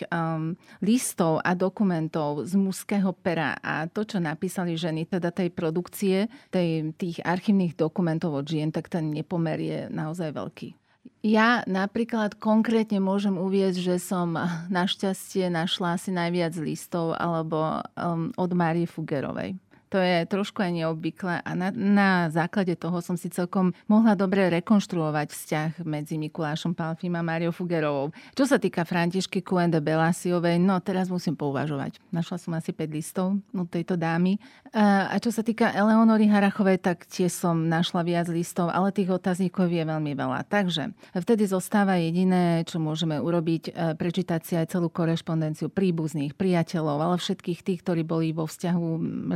listov 0.79 1.43
a 1.43 1.51
dokumentov 1.51 2.47
z 2.47 2.55
mužského 2.55 3.11
pera 3.11 3.59
a 3.59 3.91
to, 3.91 4.07
čo 4.07 4.23
napísali 4.23 4.79
ženy, 4.79 5.03
teda 5.03 5.35
tej 5.35 5.51
produkcie, 5.51 6.31
tej, 6.47 6.95
tých 6.95 7.19
archívnych 7.27 7.75
dokumentov 7.75 8.39
od 8.39 8.47
žien, 8.47 8.71
tak 8.71 8.87
ten 8.87 9.11
nepomer 9.11 9.59
je 9.59 9.79
naozaj 9.91 10.31
veľký. 10.31 10.79
Ja 11.23 11.63
napríklad 11.71 12.35
konkrétne 12.35 12.99
môžem 12.99 13.39
uvieť, 13.39 13.79
že 13.79 13.95
som 13.95 14.35
našťastie 14.67 15.47
našla 15.47 15.95
asi 15.95 16.11
najviac 16.11 16.51
listov 16.59 17.15
alebo 17.15 17.79
um, 17.95 18.35
od 18.35 18.51
Márie 18.51 18.83
Fugerovej. 18.83 19.55
To 19.93 20.01
je 20.01 20.25
trošku 20.25 20.57
aj 20.65 20.73
neobvyklé 20.73 21.45
a 21.45 21.51
na, 21.53 21.69
na 21.69 22.25
základe 22.33 22.73
toho 22.73 22.97
som 22.97 23.13
si 23.13 23.29
celkom 23.29 23.77
mohla 23.85 24.17
dobre 24.17 24.49
rekonštruovať 24.49 25.29
vzťah 25.29 25.69
medzi 25.85 26.17
Mikulášom 26.17 26.73
Palfím 26.73 27.13
a 27.13 27.21
Máriou 27.21 27.53
Fugerovou. 27.53 28.09
Čo 28.33 28.49
sa 28.49 28.57
týka 28.57 28.89
Františky 28.89 29.45
Kuende 29.45 29.85
Belasiovej, 29.85 30.57
no 30.57 30.81
teraz 30.81 31.13
musím 31.13 31.37
pouvažovať. 31.37 32.01
Našla 32.09 32.41
som 32.41 32.57
asi 32.57 32.73
5 32.73 32.89
listov 32.89 33.37
od 33.53 33.69
tejto 33.69 33.93
dámy. 33.93 34.41
A 34.73 35.13
čo 35.21 35.29
sa 35.29 35.45
týka 35.45 35.69
Eleonory 35.69 36.25
Harachovej, 36.25 36.81
tak 36.81 37.05
tiež 37.05 37.29
som 37.29 37.69
našla 37.69 38.01
viac 38.01 38.25
listov, 38.33 38.73
ale 38.73 38.89
tých 38.89 39.13
otáznikov 39.13 39.69
je 39.69 39.85
veľmi 39.85 40.17
veľa. 40.17 40.49
Takže 40.49 40.89
vtedy 41.13 41.45
zostáva 41.45 42.01
jediné, 42.01 42.65
čo 42.65 42.81
môžeme 42.81 43.21
urobiť, 43.21 43.63
e, 43.69 43.71
prečítať 43.93 44.41
si 44.41 44.53
aj 44.57 44.73
celú 44.73 44.89
korešpondenciu 44.89 45.69
príbuzných, 45.69 46.33
priateľov, 46.33 46.97
ale 46.97 47.15
všetkých 47.21 47.61
tých, 47.61 47.79
ktorí 47.85 48.01
boli 48.01 48.33
vo 48.33 48.49
vzťahu 48.49 48.85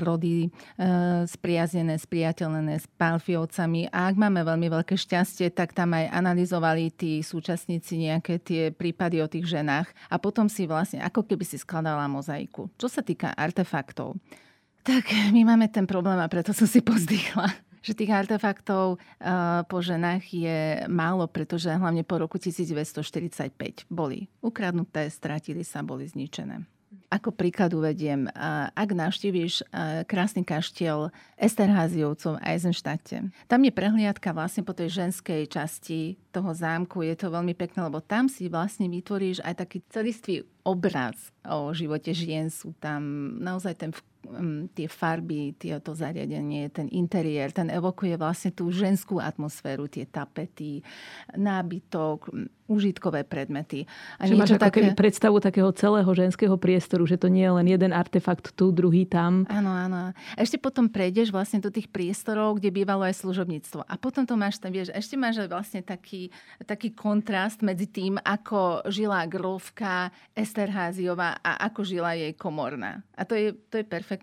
rody 0.02 0.47
E, 0.48 0.88
spriaznené, 1.27 1.98
spriateľnené 1.98 2.77
s 2.77 2.88
Palfiovcami. 2.98 3.89
A 3.92 4.10
ak 4.10 4.16
máme 4.16 4.42
veľmi 4.46 4.68
veľké 4.70 4.96
šťastie, 4.98 5.51
tak 5.54 5.74
tam 5.74 5.94
aj 5.94 6.12
analyzovali 6.13 6.94
tí 6.94 7.20
súčasníci 7.22 7.98
nejaké 7.98 8.39
tie 8.42 8.63
prípady 8.70 9.22
o 9.24 9.27
tých 9.27 9.48
ženách 9.48 9.89
a 10.12 10.16
potom 10.22 10.48
si 10.48 10.70
vlastne 10.70 11.04
ako 11.04 11.25
keby 11.25 11.44
si 11.44 11.58
skladala 11.60 12.06
mozaiku. 12.06 12.70
Čo 12.77 12.88
sa 12.89 13.01
týka 13.01 13.34
artefaktov, 13.34 14.18
tak 14.86 15.10
my 15.36 15.42
máme 15.44 15.68
ten 15.68 15.89
problém 15.89 16.18
a 16.22 16.32
preto 16.32 16.56
som 16.56 16.70
si 16.70 16.80
pozdýchla 16.84 17.48
že 17.88 17.96
tých 17.96 18.12
artefaktov 18.12 19.00
uh, 19.00 19.63
po 19.63 19.80
ženách 19.80 20.24
je 20.27 20.84
málo, 20.92 21.24
pretože 21.32 21.72
hlavne 21.72 22.04
po 22.04 22.20
roku 22.20 22.36
1945 22.36 23.88
boli 23.88 24.27
ukradnuté, 24.44 25.08
stratili 25.08 25.63
sa, 25.63 25.88
boli 25.88 26.04
zničené. 26.04 26.68
Ako 27.08 27.32
príklad 27.32 27.72
uvediem, 27.72 28.28
ak 28.76 28.90
navštívíš 28.92 29.64
krásny 30.12 30.44
kaštiel 30.44 31.08
Esterháziovcov 31.40 32.36
v 32.36 32.44
Eisenštáte, 32.44 33.32
tam 33.48 33.64
je 33.64 33.72
prehliadka 33.72 34.36
vlastne 34.36 34.68
po 34.68 34.76
tej 34.76 34.92
ženskej 34.92 35.48
časti 35.48 36.20
toho 36.36 36.52
zámku. 36.52 37.08
Je 37.08 37.16
to 37.16 37.32
veľmi 37.32 37.56
pekné, 37.56 37.88
lebo 37.88 38.04
tam 38.04 38.28
si 38.28 38.52
vlastne 38.52 38.92
vytvoríš 38.92 39.40
aj 39.48 39.56
taký 39.56 39.88
celistvý 39.88 40.44
obraz 40.68 41.32
o 41.48 41.72
živote 41.72 42.12
žien. 42.12 42.52
Sú 42.52 42.76
tam 42.76 43.40
naozaj 43.40 43.88
ten 43.88 43.96
tie 44.74 44.88
farby, 44.88 45.55
to 45.57 45.91
zariadenie, 45.96 46.69
ten 46.69 46.88
interiér, 46.91 47.51
ten 47.55 47.72
evokuje 47.72 48.17
vlastne 48.19 48.51
tú 48.51 48.67
ženskú 48.74 49.22
atmosféru, 49.22 49.88
tie 49.88 50.03
tapety, 50.05 50.84
nábytok, 51.36 52.31
užitkové 52.67 53.24
predmety. 53.24 53.88
A 54.19 54.27
že 54.27 54.36
máš 54.36 54.60
také... 54.60 54.91
predstavu 54.91 55.39
takého 55.39 55.72
celého 55.72 56.07
ženského 56.12 56.60
priestoru, 56.60 57.07
že 57.07 57.15
to 57.15 57.31
nie 57.31 57.48
je 57.48 57.53
len 57.55 57.67
jeden 57.72 57.91
artefakt 57.96 58.51
tu, 58.53 58.75
druhý 58.75 59.07
tam. 59.07 59.48
Áno, 59.48 59.72
áno. 59.72 60.12
A 60.12 60.38
ešte 60.38 60.60
potom 60.60 60.91
prejdeš 60.91 61.31
vlastne 61.31 61.63
do 61.63 61.72
tých 61.72 61.88
priestorov, 61.88 62.60
kde 62.60 62.75
bývalo 62.75 63.07
aj 63.07 63.24
služobníctvo. 63.24 63.88
A 63.88 63.96
potom 63.96 64.27
to 64.27 64.36
máš 64.36 64.60
tam, 64.60 64.75
vieš, 64.75 64.91
ešte 64.91 65.15
máš 65.15 65.39
aj 65.39 65.50
vlastne 65.50 65.79
taký, 65.79 66.27
taký 66.67 66.91
kontrast 66.91 67.63
medzi 67.63 67.88
tým, 67.88 68.19
ako 68.19 68.84
žila 68.91 69.24
Grovka 69.31 70.12
Esterháziová 70.36 71.39
a 71.39 71.72
ako 71.72 71.88
žila 71.88 72.19
jej 72.19 72.36
komorná. 72.36 73.00
A 73.15 73.24
to 73.24 73.39
je, 73.39 73.55
to 73.72 73.79
je 73.79 73.86
perfektné. 73.88 74.15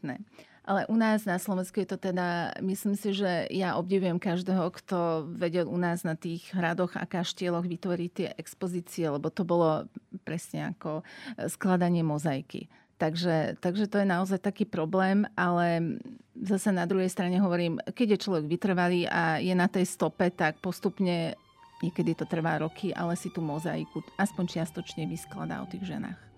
Ale 0.65 0.89
u 0.89 0.97
nás 0.97 1.29
na 1.29 1.37
Slovensku 1.37 1.85
je 1.85 1.93
to 1.93 2.01
teda, 2.01 2.57
myslím 2.65 2.97
si, 2.97 3.13
že 3.13 3.45
ja 3.53 3.77
obdivujem 3.77 4.17
každého, 4.17 4.73
kto 4.73 5.29
vedel 5.37 5.69
u 5.69 5.77
nás 5.77 6.09
na 6.09 6.17
tých 6.17 6.57
hradoch 6.57 6.97
a 6.97 7.05
kaštieloch 7.05 7.69
vytvoriť 7.69 8.11
tie 8.17 8.29
expozície, 8.41 9.05
lebo 9.05 9.29
to 9.29 9.45
bolo 9.45 9.85
presne 10.25 10.73
ako 10.73 11.05
e, 11.37 11.53
skladanie 11.53 12.01
mozaiky. 12.01 12.73
Takže, 12.97 13.61
takže 13.61 13.93
to 13.93 14.01
je 14.01 14.09
naozaj 14.09 14.41
taký 14.41 14.65
problém, 14.65 15.29
ale 15.37 16.01
zase 16.33 16.73
na 16.73 16.89
druhej 16.89 17.13
strane 17.13 17.37
hovorím, 17.37 17.77
keď 17.93 18.17
je 18.17 18.23
človek 18.25 18.49
vytrvalý 18.49 19.05
a 19.05 19.37
je 19.45 19.53
na 19.53 19.69
tej 19.69 19.85
stope, 19.85 20.33
tak 20.33 20.65
postupne, 20.65 21.37
niekedy 21.85 22.17
to 22.17 22.25
trvá 22.25 22.57
roky, 22.57 22.89
ale 22.97 23.21
si 23.21 23.29
tú 23.29 23.45
mozaiku 23.45 24.01
aspoň 24.17 24.45
čiastočne 24.49 25.05
vyskladá 25.05 25.61
o 25.61 25.69
tých 25.69 25.85
ženách. 25.85 26.34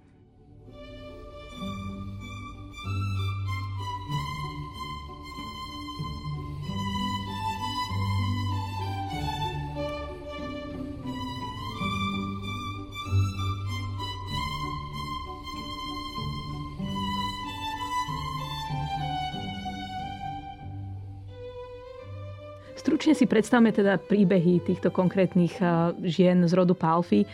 Stručne 22.76 23.16
si 23.16 23.24
predstavme 23.24 23.72
teda 23.72 23.96
príbehy 23.96 24.60
týchto 24.60 24.92
konkrétnych 24.92 25.56
žien 26.04 26.44
z 26.44 26.52
rodu 26.52 26.76
Palfy. 26.76 27.24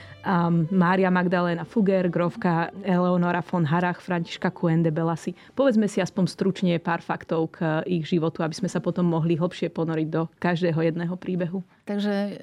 Mária 0.70 1.11
Magdalena 1.11 1.66
Fugger, 1.66 2.06
grovka 2.06 2.70
Eleonora 2.87 3.42
von 3.42 3.66
Harach, 3.66 3.99
Františka 3.99 4.54
Kuende 4.54 4.94
Belasi. 4.94 5.34
Povedzme 5.58 5.90
si 5.90 5.99
aspoň 5.99 6.25
stručne 6.30 6.78
pár 6.78 7.02
faktov 7.02 7.58
k 7.58 7.82
ich 7.90 8.06
životu, 8.06 8.46
aby 8.46 8.54
sme 8.54 8.70
sa 8.70 8.78
potom 8.78 9.11
mohli 9.11 9.34
hlbšie 9.34 9.68
ponoriť 9.75 10.08
do 10.08 10.30
každého 10.38 10.78
jedného 10.78 11.18
príbehu. 11.18 11.66
Takže 11.90 12.38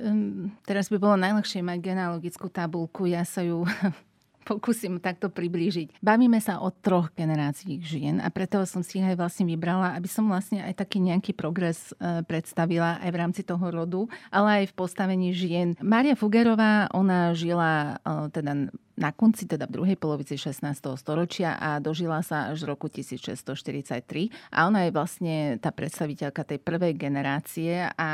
teraz 0.67 0.91
by 0.91 0.99
bolo 0.99 1.15
najlepšie 1.15 1.63
mať 1.63 1.79
genealogickú 1.79 2.51
tabulku. 2.51 3.07
Ja 3.07 3.23
sa 3.23 3.39
ju 3.39 3.63
pokúsim 4.43 4.97
takto 4.97 5.29
priblížiť. 5.29 6.01
Bavíme 6.01 6.41
sa 6.41 6.59
o 6.63 6.73
troch 6.73 7.11
generáciách 7.13 7.83
žien 7.83 8.17
a 8.23 8.27
preto 8.33 8.63
som 8.65 8.81
si 8.81 8.99
aj 8.99 9.15
vlastne 9.19 9.45
vybrala, 9.45 9.95
aby 9.95 10.09
som 10.09 10.25
vlastne 10.27 10.63
aj 10.63 10.79
taký 10.79 11.03
nejaký 11.03 11.35
progres 11.35 11.91
e, 11.97 12.23
predstavila 12.25 12.97
aj 13.03 13.09
v 13.09 13.19
rámci 13.19 13.41
toho 13.45 13.65
rodu, 13.69 14.09
ale 14.33 14.63
aj 14.63 14.73
v 14.73 14.77
postavení 14.77 15.29
žien. 15.35 15.77
Maria 15.83 16.17
Fugerová, 16.17 16.89
ona 16.95 17.35
žila 17.37 18.01
e, 18.01 18.33
teda 18.33 18.71
na 18.99 19.15
konci, 19.15 19.47
teda 19.47 19.63
v 19.63 19.79
druhej 19.79 19.95
polovici 19.95 20.35
16. 20.35 20.67
storočia 20.99 21.55
a 21.55 21.79
dožila 21.79 22.19
sa 22.19 22.51
až 22.51 22.67
v 22.67 22.75
roku 22.75 22.91
1643. 22.91 24.51
A 24.51 24.67
ona 24.67 24.83
je 24.83 24.91
vlastne 24.91 25.35
tá 25.63 25.71
predstaviteľka 25.71 26.43
tej 26.43 26.59
prvej 26.59 26.99
generácie 26.99 27.87
a 27.95 28.11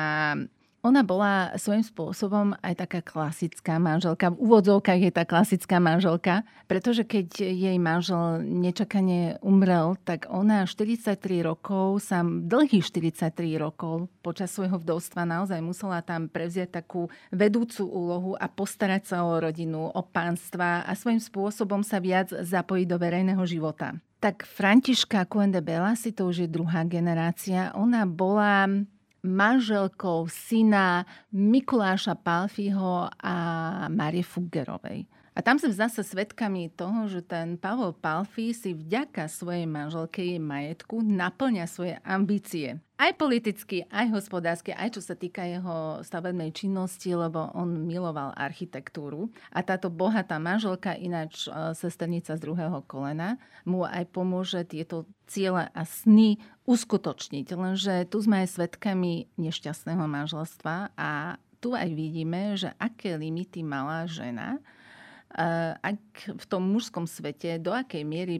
ona 0.85 1.01
bola 1.01 1.57
svojím 1.57 1.81
spôsobom 1.81 2.53
aj 2.61 2.85
taká 2.85 3.01
klasická 3.01 3.81
manželka. 3.81 4.29
V 4.29 4.37
úvodzovkách 4.37 5.01
je 5.01 5.11
tá 5.11 5.25
klasická 5.25 5.81
manželka, 5.81 6.45
pretože 6.69 7.01
keď 7.01 7.41
jej 7.41 7.77
manžel 7.81 8.45
nečakane 8.45 9.41
umrel, 9.41 9.97
tak 10.05 10.29
ona 10.29 10.69
43 10.69 11.17
rokov, 11.41 12.05
sa 12.05 12.21
dlhých 12.21 12.85
43 12.85 13.33
rokov 13.57 14.13
počas 14.21 14.53
svojho 14.53 14.77
vdovstva 14.77 15.25
naozaj 15.25 15.57
musela 15.65 16.05
tam 16.05 16.29
prevziať 16.29 16.85
takú 16.85 17.09
vedúcu 17.33 17.89
úlohu 17.89 18.31
a 18.37 18.45
postarať 18.45 19.09
sa 19.09 19.17
o 19.25 19.41
rodinu, 19.41 19.89
o 19.89 20.01
pánstva 20.05 20.85
a 20.85 20.93
svojím 20.93 21.21
spôsobom 21.21 21.81
sa 21.81 21.97
viac 21.97 22.29
zapojiť 22.29 22.85
do 22.85 22.97
verejného 23.01 23.41
života. 23.49 23.97
Tak 24.21 24.45
Františka 24.45 25.25
Kuende 25.29 25.61
Bela, 25.61 25.93
si 25.93 26.13
to 26.13 26.29
už 26.29 26.45
je 26.45 26.49
druhá 26.49 26.85
generácia, 26.85 27.73
ona 27.73 28.05
bola 28.09 28.65
manželkou 29.25 30.29
syna 30.29 31.03
Mikuláša 31.33 32.15
Palfiho 32.21 33.09
a 33.09 33.35
Marie 33.89 34.23
Fuggerovej. 34.23 35.09
A 35.35 35.43
tam 35.43 35.59
sme 35.59 35.75
zase 35.75 35.99
svedkami 35.99 36.71
toho, 36.71 37.11
že 37.11 37.19
ten 37.19 37.59
Pavel 37.59 37.91
Palfi 37.91 38.55
si 38.55 38.71
vďaka 38.71 39.27
svojej 39.27 39.67
manželke 39.67 40.23
jej 40.23 40.39
majetku 40.39 41.03
naplňa 41.03 41.67
svoje 41.67 41.99
ambície. 42.07 42.79
Aj 42.95 43.11
politicky, 43.11 43.83
aj 43.91 44.15
hospodársky, 44.15 44.71
aj 44.71 44.95
čo 44.95 45.03
sa 45.03 45.19
týka 45.19 45.43
jeho 45.43 45.99
stavebnej 45.99 46.55
činnosti, 46.55 47.11
lebo 47.11 47.51
on 47.51 47.83
miloval 47.83 48.31
architektúru. 48.31 49.27
A 49.51 49.59
táto 49.59 49.91
bohatá 49.91 50.39
manželka, 50.39 50.95
ináč 50.95 51.51
e, 51.51 51.75
sesternica 51.75 52.39
z 52.39 52.39
druhého 52.39 52.79
kolena, 52.87 53.35
mu 53.67 53.83
aj 53.83 54.07
pomôže 54.15 54.63
tieto 54.63 55.03
ciele 55.27 55.67
a 55.67 55.83
sny 55.83 56.39
uskutočniť. 56.63 57.47
Lenže 57.51 58.07
tu 58.07 58.23
sme 58.23 58.47
aj 58.47 58.55
svedkami 58.55 59.27
nešťastného 59.35 60.07
manželstva 60.07 60.95
a 60.95 61.35
tu 61.59 61.75
aj 61.75 61.91
vidíme, 61.91 62.55
že 62.55 62.71
aké 62.79 63.19
limity 63.19 63.59
mala 63.59 64.07
žena, 64.07 64.63
ak 65.81 65.99
v 66.39 66.45
tom 66.47 66.63
mužskom 66.71 67.03
svete, 67.05 67.59
do 67.59 67.75
akej 67.75 68.07
miery 68.07 68.39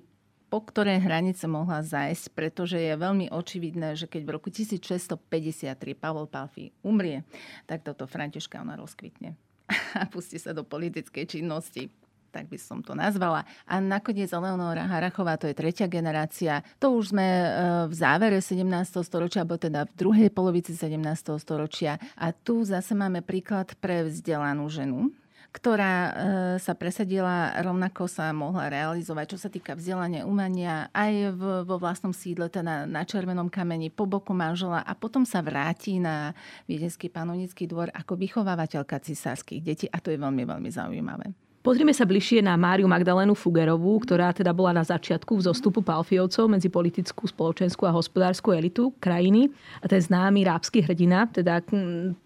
po 0.56 0.64
ktoré 0.64 1.02
hranice 1.02 1.50
mohla 1.50 1.84
zájsť, 1.84 2.32
pretože 2.32 2.80
je 2.80 2.96
veľmi 2.96 3.28
očividné, 3.34 3.98
že 4.00 4.08
keď 4.08 4.22
v 4.24 4.34
roku 4.40 4.48
1653 4.48 5.76
Pavol 5.98 6.32
Palfi 6.32 6.72
umrie, 6.80 7.28
tak 7.68 7.84
toto 7.84 8.08
Františka 8.08 8.62
ona 8.64 8.80
rozkvitne 8.80 9.36
a 10.00 10.08
pustí 10.08 10.40
sa 10.40 10.56
do 10.56 10.64
politickej 10.64 11.28
činnosti 11.28 11.92
tak 12.36 12.52
by 12.52 12.60
som 12.60 12.84
to 12.84 12.92
nazvala. 12.92 13.48
A 13.64 13.80
nakoniec 13.80 14.28
Eleonora 14.28 14.84
Harachová, 14.84 15.40
to 15.40 15.48
je 15.48 15.56
tretia 15.56 15.88
generácia. 15.88 16.68
To 16.84 17.00
už 17.00 17.16
sme 17.16 17.24
e, 17.24 17.48
v 17.88 17.94
závere 17.96 18.44
17. 18.44 18.60
storočia, 19.08 19.48
alebo 19.48 19.56
teda 19.56 19.88
v 19.88 19.96
druhej 19.96 20.30
polovici 20.36 20.76
17. 20.76 21.00
storočia. 21.40 21.96
A 22.20 22.36
tu 22.36 22.60
zase 22.68 22.92
máme 22.92 23.24
príklad 23.24 23.72
pre 23.80 24.04
vzdelanú 24.04 24.68
ženu, 24.68 25.16
ktorá 25.56 25.94
e, 25.96 26.12
sa 26.60 26.76
presadila, 26.76 27.56
rovnako 27.64 28.12
sa 28.12 28.36
mohla 28.36 28.68
realizovať, 28.68 29.26
čo 29.32 29.38
sa 29.40 29.48
týka 29.48 29.72
vzdelania, 29.72 30.28
umania, 30.28 30.92
aj 30.92 31.32
v, 31.32 31.42
vo 31.64 31.80
vlastnom 31.80 32.12
sídle, 32.12 32.52
teda 32.52 32.84
na 32.84 33.08
Červenom 33.08 33.48
kameni, 33.48 33.88
po 33.88 34.04
boku 34.04 34.36
manžela 34.36 34.84
a 34.84 34.92
potom 34.92 35.24
sa 35.24 35.40
vráti 35.40 36.04
na 36.04 36.36
Viedenský 36.68 37.08
panovnický 37.08 37.72
dvor 37.72 37.88
ako 37.96 38.20
vychovávateľka 38.20 39.00
cisárskych 39.00 39.64
detí 39.64 39.88
a 39.88 40.04
to 40.04 40.12
je 40.12 40.20
veľmi, 40.20 40.44
veľmi 40.44 40.68
zaujímavé. 40.68 41.45
Pozrime 41.66 41.98
sa 41.98 42.06
bližšie 42.06 42.46
na 42.46 42.54
Máriu 42.62 42.86
Magdalénu 42.86 43.34
Fugerovú, 43.34 43.98
ktorá 43.98 44.30
teda 44.30 44.54
bola 44.54 44.70
na 44.70 44.86
začiatku 44.86 45.42
v 45.42 45.50
zostupu 45.50 45.82
Palfiovcov 45.82 46.46
medzi 46.46 46.70
politickú, 46.70 47.26
spoločenskú 47.26 47.90
a 47.90 47.96
hospodárskú 47.98 48.54
elitu 48.54 48.94
krajiny. 49.02 49.50
A 49.82 49.90
ten 49.90 49.98
známy 49.98 50.46
rábsky 50.46 50.86
hrdina, 50.86 51.26
teda 51.26 51.66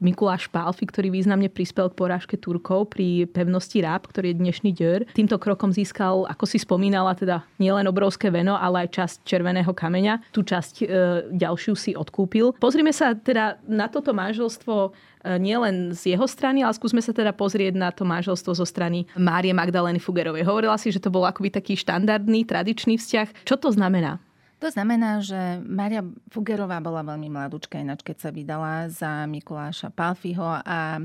Mikuláš 0.03 0.51
Palfi, 0.51 0.83
ktorý 0.83 1.15
významne 1.15 1.47
prispel 1.47 1.87
k 1.87 1.95
porážke 1.95 2.35
Turkov 2.35 2.91
pri 2.91 3.31
pevnosti 3.31 3.79
Ráb, 3.79 4.11
ktorý 4.11 4.35
je 4.35 4.39
dnešný 4.43 4.75
Dör. 4.75 5.07
Týmto 5.15 5.39
krokom 5.39 5.71
získal, 5.71 6.27
ako 6.27 6.43
si 6.43 6.59
spomínala, 6.59 7.15
teda 7.15 7.47
nielen 7.63 7.87
obrovské 7.87 8.27
veno, 8.27 8.59
ale 8.59 8.83
aj 8.83 8.89
časť 8.91 9.15
červeného 9.23 9.71
kameňa. 9.71 10.35
Tú 10.35 10.43
časť 10.43 10.83
e, 10.83 10.85
ďalšiu 11.31 11.79
si 11.79 11.95
odkúpil. 11.95 12.59
Pozrime 12.59 12.91
sa 12.91 13.15
teda 13.15 13.55
na 13.63 13.87
toto 13.87 14.11
manželstvo 14.11 14.91
nielen 15.25 15.91
z 15.91 16.15
jeho 16.15 16.25
strany, 16.25 16.63
ale 16.63 16.71
skúsme 16.71 17.03
sa 17.03 17.11
teda 17.11 17.35
pozrieť 17.35 17.75
na 17.75 17.91
to 17.91 18.07
manželstvo 18.07 18.55
zo 18.55 18.63
strany 18.63 19.03
Márie 19.19 19.51
Magdalény 19.51 19.99
Fugerovej. 19.99 20.47
Hovorila 20.47 20.79
si, 20.79 20.95
že 20.95 21.03
to 21.03 21.11
bol 21.11 21.27
akoby 21.27 21.51
taký 21.51 21.75
štandardný, 21.75 22.47
tradičný 22.47 22.95
vzťah. 22.95 23.43
Čo 23.43 23.59
to 23.59 23.75
znamená? 23.75 24.23
To 24.59 24.67
znamená, 24.67 25.23
že 25.23 25.63
Maria 25.63 26.03
Fugerová 26.27 26.83
bola 26.83 26.99
veľmi 27.03 27.31
mladúčka, 27.31 27.79
ináč 27.79 28.03
keď 28.03 28.17
sa 28.27 28.29
vydala 28.31 28.91
za 28.91 29.23
Mikuláša 29.23 29.87
Palfiho 29.87 30.59
a 30.63 30.99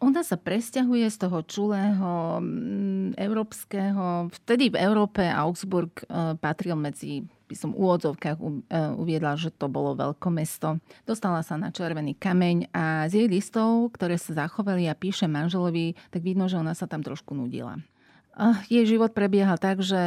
ona 0.00 0.24
sa 0.24 0.40
presťahuje 0.40 1.06
z 1.12 1.16
toho 1.20 1.44
čulého 1.44 2.40
mm, 2.40 3.20
európskeho, 3.20 4.32
vtedy 4.42 4.72
v 4.72 4.80
Európe 4.80 5.20
Augsburg 5.28 5.92
e, 6.08 6.34
patril 6.40 6.74
medzi 6.74 7.28
by 7.50 7.54
som 7.58 7.74
v 7.74 7.82
úvodzovkách 7.82 8.38
e, 8.38 8.44
uviedla, 8.96 9.34
že 9.34 9.50
to 9.50 9.66
bolo 9.66 9.98
mesto. 10.30 10.78
Dostala 11.02 11.42
sa 11.42 11.58
na 11.58 11.74
červený 11.74 12.14
kameň 12.14 12.70
a 12.70 13.10
z 13.10 13.22
jej 13.22 13.28
listov, 13.28 13.90
ktoré 13.92 14.16
sa 14.16 14.46
zachovali 14.46 14.86
a 14.86 14.94
píše 14.94 15.26
manželovi, 15.26 15.98
tak 16.14 16.22
vidno, 16.22 16.46
že 16.46 16.62
ona 16.62 16.72
sa 16.72 16.86
tam 16.86 17.02
trošku 17.02 17.34
nudila. 17.34 17.76
Jej 18.70 18.96
život 18.96 19.12
prebiehal 19.12 19.58
tak, 19.58 19.82
že 19.82 20.00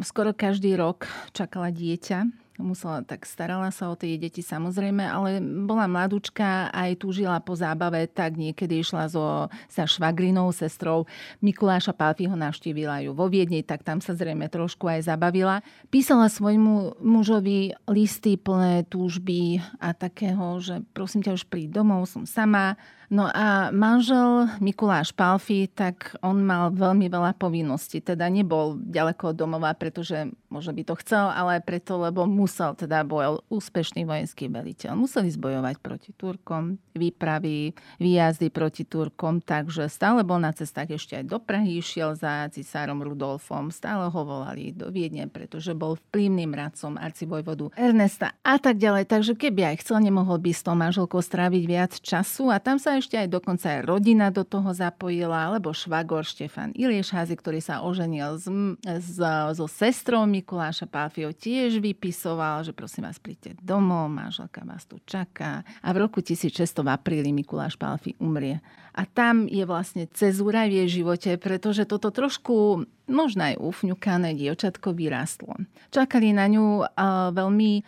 skoro 0.00 0.32
každý 0.34 0.74
rok 0.74 1.06
čakala 1.36 1.70
dieťa 1.70 2.47
musela, 2.58 3.00
tak 3.06 3.24
starala 3.24 3.70
sa 3.70 3.88
o 3.88 3.94
tie 3.94 4.18
deti 4.18 4.42
samozrejme, 4.42 5.00
ale 5.06 5.38
bola 5.40 5.86
mladúčka 5.86 6.68
aj 6.74 6.98
túžila 6.98 7.38
po 7.38 7.54
zábave, 7.54 8.10
tak 8.10 8.34
niekedy 8.34 8.82
išla 8.82 9.06
so, 9.08 9.46
sa 9.70 9.86
švagrinou, 9.86 10.50
sestrou 10.50 11.06
Mikuláša 11.40 11.94
Pálfiho, 11.94 12.34
navštívila 12.34 13.06
ju 13.06 13.14
vo 13.14 13.30
Viedni, 13.30 13.62
tak 13.62 13.86
tam 13.86 14.02
sa 14.02 14.18
zrejme 14.18 14.50
trošku 14.50 14.90
aj 14.90 15.06
zabavila. 15.06 15.62
Písala 15.88 16.26
svojmu 16.26 16.98
mužovi 16.98 17.78
listy 17.86 18.34
plné 18.34 18.84
túžby 18.90 19.62
a 19.78 19.94
takého, 19.94 20.58
že 20.58 20.82
prosím 20.92 21.22
ťa 21.22 21.38
už 21.38 21.46
príď 21.46 21.80
domov, 21.80 22.10
som 22.10 22.26
sama, 22.26 22.74
No 23.08 23.24
a 23.24 23.72
manžel 23.72 24.52
Mikuláš 24.60 25.16
Palfi, 25.16 25.64
tak 25.64 26.12
on 26.20 26.44
mal 26.44 26.68
veľmi 26.68 27.08
veľa 27.08 27.40
povinností. 27.40 28.04
Teda 28.04 28.28
nebol 28.28 28.76
ďaleko 28.76 29.32
od 29.32 29.36
domova, 29.36 29.72
pretože 29.72 30.28
možno 30.52 30.76
by 30.76 30.82
to 30.84 30.94
chcel, 31.00 31.32
ale 31.32 31.64
preto, 31.64 31.96
lebo 31.96 32.28
musel, 32.48 32.72
teda 32.72 33.04
bol 33.04 33.44
úspešný 33.52 34.08
vojenský 34.08 34.48
veliteľ. 34.48 34.96
Museli 34.96 35.28
zbojovať 35.28 35.84
proti 35.84 36.16
Turkom, 36.16 36.80
výpravy, 36.96 37.76
výjazdy 38.00 38.48
proti 38.48 38.88
Turkom, 38.88 39.44
takže 39.44 39.92
stále 39.92 40.24
bol 40.24 40.40
na 40.40 40.56
cestách 40.56 40.96
ešte 40.96 41.20
aj 41.20 41.28
do 41.28 41.36
Prahy, 41.36 41.84
išiel 41.84 42.16
za 42.16 42.48
cisárom 42.48 43.04
Rudolfom, 43.04 43.68
stále 43.68 44.08
ho 44.08 44.20
volali 44.24 44.72
do 44.72 44.88
Viedne, 44.88 45.28
pretože 45.28 45.76
bol 45.76 46.00
vplyvným 46.08 46.56
radcom 46.56 46.96
arcivojvodu 46.96 47.68
Ernesta 47.76 48.32
a 48.40 48.56
tak 48.56 48.80
ďalej. 48.80 49.04
Takže 49.12 49.36
keby 49.36 49.76
aj 49.76 49.84
chcel, 49.84 50.00
nemohol 50.00 50.40
by 50.40 50.50
s 50.56 50.64
tou 50.64 50.72
manželkou 50.72 51.20
stráviť 51.20 51.62
viac 51.68 51.92
času 52.00 52.48
a 52.48 52.56
tam 52.56 52.80
sa 52.80 52.96
ešte 52.96 53.20
aj 53.20 53.28
dokonca 53.28 53.76
aj 53.76 53.84
rodina 53.84 54.32
do 54.32 54.40
toho 54.40 54.72
zapojila, 54.72 55.52
alebo 55.52 55.76
švagor 55.76 56.24
Štefan 56.24 56.72
Iliešházy, 56.72 57.36
ktorý 57.36 57.60
sa 57.60 57.84
oženil 57.84 58.40
s, 58.40 58.48
s, 58.88 59.20
so 59.52 59.66
sestrou 59.68 60.24
Mikuláša 60.24 60.88
Pálfio, 60.88 61.36
tiež 61.36 61.84
vypisoval, 61.84 62.37
že 62.38 62.72
prosím 62.72 63.10
vás, 63.10 63.18
príďte 63.18 63.58
domov, 63.58 64.06
manželka 64.08 64.62
vás 64.62 64.86
tu 64.86 65.02
čaká. 65.02 65.66
A 65.82 65.88
v 65.90 66.06
roku 66.06 66.22
1600 66.22 66.86
v 66.86 66.88
apríli 66.88 67.30
Mikuláš 67.34 67.74
Pálfi 67.74 68.14
umrie. 68.22 68.62
A 68.98 69.06
tam 69.06 69.46
je 69.46 69.62
vlastne 69.62 70.10
cezúra 70.10 70.66
v 70.66 70.82
jej 70.82 71.02
živote, 71.02 71.38
pretože 71.38 71.86
toto 71.86 72.10
trošku 72.10 72.82
možno 73.06 73.42
aj 73.46 73.54
ufňukané 73.62 74.34
dievčatko 74.34 74.90
vyrastlo. 74.90 75.54
Čakali 75.94 76.34
na 76.34 76.50
ňu 76.50 76.82
veľmi 77.30 77.72
e, 77.78 77.82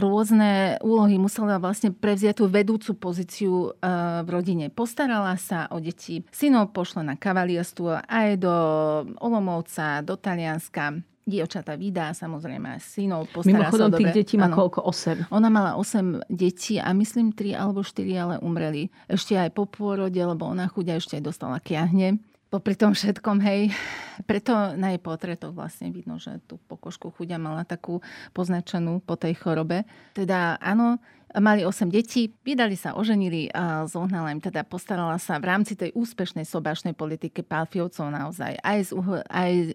rôzne 0.00 0.80
úlohy. 0.80 1.20
Musela 1.20 1.60
vlastne 1.60 1.92
prevziať 1.92 2.40
tú 2.40 2.44
vedúcu 2.48 2.96
pozíciu 2.96 3.76
e, 3.76 3.90
v 4.24 4.28
rodine. 4.28 4.72
Postarala 4.72 5.36
sa 5.36 5.68
o 5.68 5.78
deti. 5.78 6.24
Synov 6.32 6.72
pošle 6.72 7.06
na 7.06 7.14
kavalierstvo 7.14 8.00
aj 8.08 8.28
do 8.40 8.54
Olomovca, 9.20 10.00
do 10.00 10.16
Talianska 10.16 10.96
dievčata 11.24 11.72
vydá, 11.74 12.12
samozrejme 12.12 12.76
synov, 12.80 13.32
postará 13.32 13.68
Mimochodom, 13.68 13.88
sa 13.90 13.96
tých 13.96 14.12
dobre. 14.12 14.18
detí 14.20 14.34
má 14.36 14.48
ano. 14.52 14.56
koľko? 14.60 14.80
8? 14.84 15.32
Ona 15.32 15.48
mala 15.48 15.70
8 15.80 16.28
detí 16.28 16.76
a 16.76 16.92
myslím 16.92 17.32
3 17.32 17.56
alebo 17.56 17.80
4 17.80 18.04
ale 18.20 18.34
umreli. 18.44 18.92
Ešte 19.08 19.34
aj 19.40 19.50
po 19.56 19.64
pôrode, 19.64 20.20
lebo 20.20 20.44
ona 20.44 20.68
chudia 20.68 21.00
ešte 21.00 21.16
aj 21.16 21.24
dostala 21.24 21.56
kiahne. 21.64 22.20
Popri 22.52 22.78
tom 22.78 22.94
všetkom, 22.94 23.42
hej, 23.42 23.74
preto 24.30 24.54
na 24.78 24.94
jej 24.94 25.00
portrétoch 25.02 25.50
vlastne 25.50 25.90
vidno, 25.90 26.22
že 26.22 26.38
tú 26.46 26.54
pokožku 26.70 27.10
chudia 27.10 27.34
mala 27.34 27.66
takú 27.66 27.98
poznačenú 28.30 29.02
po 29.02 29.18
tej 29.18 29.34
chorobe. 29.34 29.82
Teda 30.14 30.54
áno, 30.62 31.02
Mali 31.34 31.66
8 31.66 31.90
detí, 31.90 32.30
vydali 32.46 32.78
sa, 32.78 32.94
oženili 32.94 33.50
a 33.50 33.90
zohnala 33.90 34.30
im 34.30 34.38
teda, 34.38 34.62
postarala 34.62 35.18
sa 35.18 35.42
v 35.42 35.50
rámci 35.50 35.74
tej 35.74 35.90
úspešnej 35.90 36.46
sobašnej 36.46 36.94
politiky 36.94 37.42
Pálfiovcov 37.42 38.06
naozaj 38.06 38.54
aj 38.62 38.78
z, 38.86 38.90
aj 39.26 39.52
e, 39.52 39.70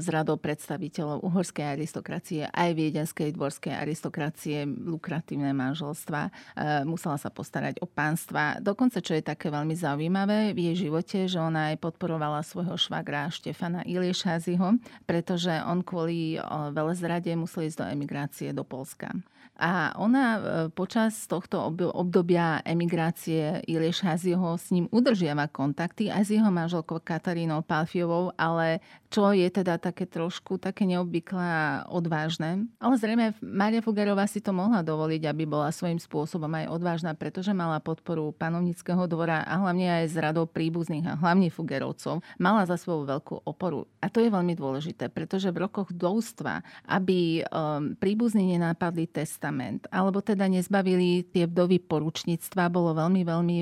z 0.00 0.06
radou 0.08 0.40
predstaviteľov 0.40 1.20
uhorskej 1.20 1.76
aristokracie, 1.76 2.48
aj 2.48 2.70
viedenskej 2.72 3.28
dvorskej 3.36 3.76
aristokracie, 3.76 4.64
lukratívne 4.64 5.52
manželstva. 5.52 6.20
E, 6.24 6.30
musela 6.88 7.20
sa 7.20 7.28
postarať 7.28 7.84
o 7.84 7.86
pánstva. 7.86 8.56
Dokonca, 8.64 9.04
čo 9.04 9.12
je 9.12 9.20
také 9.20 9.52
veľmi 9.52 9.76
zaujímavé 9.76 10.56
v 10.56 10.72
jej 10.72 10.88
živote, 10.88 11.28
že 11.28 11.36
ona 11.36 11.76
aj 11.76 11.92
podporovala 11.92 12.40
svojho 12.40 12.80
švagra 12.80 13.28
Štefana 13.28 13.84
Iliešáziho, 13.84 14.80
pretože 15.04 15.52
on 15.68 15.84
kvôli 15.84 16.40
e, 16.40 16.48
velezrade 16.72 17.28
musel 17.36 17.68
ísť 17.68 17.84
do 17.84 17.86
emigrácie 17.92 18.48
do 18.56 18.64
Polska. 18.64 19.12
A 19.62 19.94
ona 19.94 20.24
e, 20.34 20.40
počas 20.74 21.14
tohto 21.30 21.62
obdobia 21.94 22.58
emigrácie 22.66 23.62
Ilieš 23.62 24.02
Haziho 24.02 24.58
s 24.58 24.74
ním 24.74 24.90
udržiava 24.90 25.46
kontakty 25.46 26.10
aj 26.10 26.22
s 26.26 26.30
jeho 26.34 26.50
manželkou 26.50 26.98
Katarínou 26.98 27.62
Palfiovou, 27.62 28.34
ale 28.34 28.82
čo 29.12 29.28
je 29.36 29.44
teda 29.52 29.76
také 29.76 30.08
trošku 30.08 30.56
také 30.56 30.88
neobvyklé 30.88 31.44
a 31.44 31.84
odvážne. 31.92 32.64
Ale 32.80 32.96
zrejme 32.96 33.36
Maria 33.44 33.84
Fugarová 33.84 34.24
si 34.24 34.40
to 34.40 34.56
mohla 34.56 34.80
dovoliť, 34.80 35.28
aby 35.28 35.44
bola 35.44 35.68
svojím 35.68 36.00
spôsobom 36.00 36.48
aj 36.48 36.72
odvážna, 36.72 37.12
pretože 37.12 37.52
mala 37.52 37.76
podporu 37.84 38.32
panovnického 38.32 39.04
dvora 39.04 39.44
a 39.44 39.60
hlavne 39.60 40.02
aj 40.02 40.04
z 40.08 40.16
radou 40.16 40.48
príbuzných 40.48 41.04
a 41.04 41.18
hlavne 41.20 41.52
Fugerovcov. 41.52 42.24
Mala 42.40 42.64
za 42.64 42.80
svoju 42.80 43.04
veľkú 43.04 43.44
oporu. 43.44 43.84
A 44.00 44.08
to 44.08 44.24
je 44.24 44.32
veľmi 44.32 44.56
dôležité, 44.56 45.12
pretože 45.12 45.52
v 45.52 45.68
rokoch 45.68 45.92
doustva, 45.92 46.64
aby 46.88 47.44
um, 47.44 47.92
príbuzní 48.00 48.56
nenápadli 48.56 49.12
testament, 49.12 49.84
alebo 49.92 50.24
teda 50.24 50.48
nezbavili 50.48 51.28
tie 51.28 51.44
vdovy 51.44 51.84
poručníctva, 51.84 52.72
bolo 52.72 52.96
veľmi, 52.96 53.20
veľmi 53.28 53.58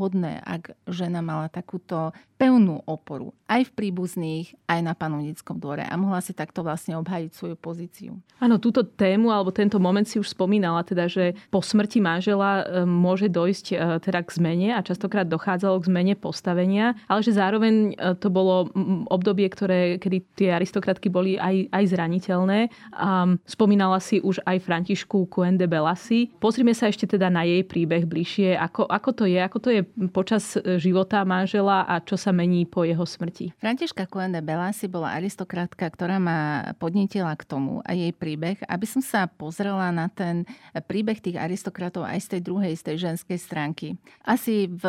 hodné, 0.00 0.40
ak 0.40 0.72
žena 0.88 1.20
mala 1.20 1.52
takúto 1.52 2.16
pevnú 2.36 2.82
oporu 2.84 3.32
aj 3.54 3.70
v 3.70 3.74
príbuzných, 3.76 4.56
aj 4.66 4.80
na 4.82 4.96
panovníckom 4.98 5.62
dvore 5.62 5.86
a 5.86 5.94
mohla 5.94 6.18
si 6.18 6.34
takto 6.34 6.66
vlastne 6.66 6.98
obhajiť 6.98 7.30
svoju 7.30 7.56
pozíciu. 7.60 8.12
Áno, 8.42 8.58
túto 8.58 8.82
tému 8.82 9.30
alebo 9.30 9.54
tento 9.54 9.78
moment 9.78 10.04
si 10.04 10.18
už 10.18 10.34
spomínala, 10.34 10.82
teda, 10.82 11.06
že 11.06 11.38
po 11.54 11.62
smrti 11.62 12.02
manžela 12.02 12.66
e, 12.66 12.82
môže 12.82 13.30
dojsť 13.30 13.66
e, 13.70 13.74
teda 14.02 14.26
k 14.26 14.30
zmene 14.34 14.68
a 14.74 14.82
častokrát 14.82 15.28
dochádzalo 15.28 15.78
k 15.78 15.88
zmene 15.88 16.14
postavenia, 16.18 16.98
ale 17.06 17.22
že 17.22 17.36
zároveň 17.36 17.94
e, 17.94 18.16
to 18.18 18.26
bolo 18.32 18.74
obdobie, 19.12 19.46
ktoré, 19.46 20.02
kedy 20.02 20.18
tie 20.34 20.50
aristokratky 20.56 21.06
boli 21.06 21.38
aj, 21.38 21.70
aj 21.70 21.84
zraniteľné. 21.94 22.58
A 22.96 23.38
spomínala 23.46 24.02
si 24.02 24.18
už 24.18 24.42
aj 24.42 24.58
Františku 24.66 25.30
Kuende 25.30 25.70
Belasi. 25.70 26.34
Pozrime 26.42 26.74
sa 26.74 26.90
ešte 26.90 27.06
teda 27.06 27.30
na 27.30 27.46
jej 27.46 27.62
príbeh 27.62 28.02
bližšie, 28.02 28.58
ako, 28.58 28.90
ako 28.90 29.10
to 29.14 29.24
je, 29.30 29.38
ako 29.38 29.58
to 29.62 29.68
je 29.70 29.80
počas 30.10 30.58
života 30.82 31.22
manžela 31.22 31.86
a 31.86 32.02
čo 32.02 32.18
sa 32.18 32.33
mení 32.34 32.66
po 32.66 32.82
jeho 32.82 33.06
smrti. 33.06 33.54
Františka 33.62 34.10
Kuende 34.10 34.42
Belasi 34.42 34.90
bola 34.90 35.14
aristokratka, 35.14 35.86
ktorá 35.86 36.18
ma 36.18 36.74
podnetila 36.82 37.32
k 37.38 37.46
tomu 37.46 37.80
a 37.86 37.94
jej 37.94 38.10
príbeh, 38.10 38.58
aby 38.66 38.86
som 38.90 39.00
sa 39.00 39.30
pozrela 39.30 39.94
na 39.94 40.10
ten 40.10 40.44
príbeh 40.74 41.22
tých 41.22 41.38
aristokratov 41.38 42.04
aj 42.04 42.18
z 42.20 42.28
tej 42.36 42.40
druhej, 42.42 42.74
z 42.74 42.82
tej 42.82 42.96
ženskej 43.08 43.38
stránky. 43.38 43.94
Asi 44.26 44.66
v 44.66 44.82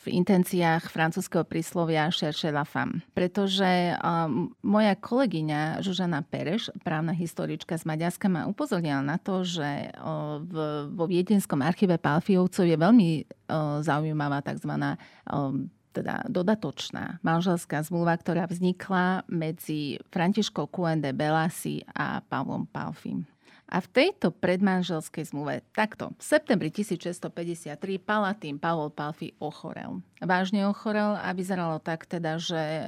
v 0.00 0.06
intenciách 0.16 0.88
francúzského 0.88 1.44
príslovia 1.44 2.08
cherche 2.08 2.48
la 2.48 2.64
femme. 2.64 3.04
Pretože 3.12 3.92
um, 4.00 4.48
moja 4.64 4.96
kolegyňa 4.96 5.84
Žužana 5.84 6.24
Pereš, 6.24 6.72
právna 6.80 7.12
historička 7.12 7.76
z 7.76 7.84
Maďarska, 7.84 8.32
ma 8.32 8.48
upozornila 8.48 9.04
na 9.04 9.20
to, 9.20 9.44
že 9.44 9.92
v, 10.48 10.88
vo 10.88 11.04
viedenskom 11.04 11.60
archíve 11.60 12.00
Pálfiovcov 12.00 12.64
je 12.64 12.76
veľmi 12.80 13.08
uh, 13.20 13.84
zaujímavá 13.84 14.40
tzv. 14.40 14.72
Um, 15.28 15.68
teda 16.00 16.24
dodatočná 16.32 17.20
manželská 17.20 17.84
zmluva, 17.84 18.16
ktorá 18.16 18.48
vznikla 18.48 19.28
medzi 19.28 20.00
Františkou 20.08 20.72
Kuende 20.72 21.12
Belasi 21.12 21.84
a 21.92 22.24
Pavlom 22.24 22.64
Palfim. 22.64 23.28
A 23.70 23.78
v 23.78 23.86
tejto 23.86 24.34
predmanželskej 24.34 25.30
zmluve 25.30 25.62
takto 25.70 26.10
v 26.18 26.22
septembri 26.26 26.74
1653 26.74 27.78
Palatín 28.02 28.58
Pavol 28.58 28.90
Palfi 28.90 29.30
ochorel. 29.38 30.02
Vážne 30.18 30.66
ochorel 30.66 31.14
a 31.14 31.30
vyzeralo 31.30 31.78
tak 31.78 32.02
teda, 32.10 32.34
že 32.42 32.58
e, 32.58 32.84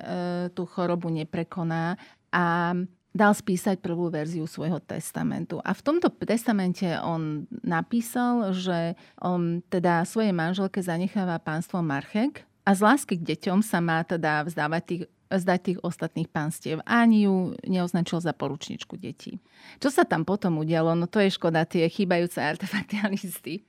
tú 0.51 0.67
chorobu 0.67 1.07
neprekoná 1.07 1.95
a 2.35 2.75
dal 3.15 3.33
spísať 3.37 3.79
prvú 3.79 4.11
verziu 4.11 4.49
svojho 4.49 4.83
testamentu. 4.83 5.63
A 5.63 5.71
v 5.71 5.85
tomto 5.85 6.11
testamente 6.25 6.89
on 6.99 7.47
napísal, 7.63 8.51
že 8.51 8.99
on 9.23 9.63
teda 9.71 10.03
svojej 10.03 10.35
manželke 10.35 10.83
zanecháva 10.83 11.39
pánstvo 11.39 11.79
Marchek, 11.79 12.43
a 12.63 12.71
z 12.75 12.81
lásky 12.81 13.15
k 13.19 13.35
deťom 13.35 13.61
sa 13.63 13.83
má 13.83 14.03
teda 14.07 14.47
vzdávať 14.47 14.85
tých 14.87 15.05
zdať 15.33 15.61
tých 15.65 15.79
ostatných 15.81 16.29
pánstiev. 16.29 16.85
Ani 16.85 17.25
ju 17.25 17.57
neoznačil 17.65 18.21
za 18.21 18.37
poručničku 18.37 19.01
detí. 19.01 19.41
Čo 19.81 19.89
sa 19.89 20.05
tam 20.05 20.29
potom 20.29 20.61
udialo? 20.61 20.93
No 20.93 21.09
to 21.09 21.25
je 21.25 21.33
škoda, 21.33 21.65
tie 21.65 21.89
chýbajúce 21.89 22.37
artefakty 22.37 23.01
a 23.05 23.09
listy. 23.09 23.65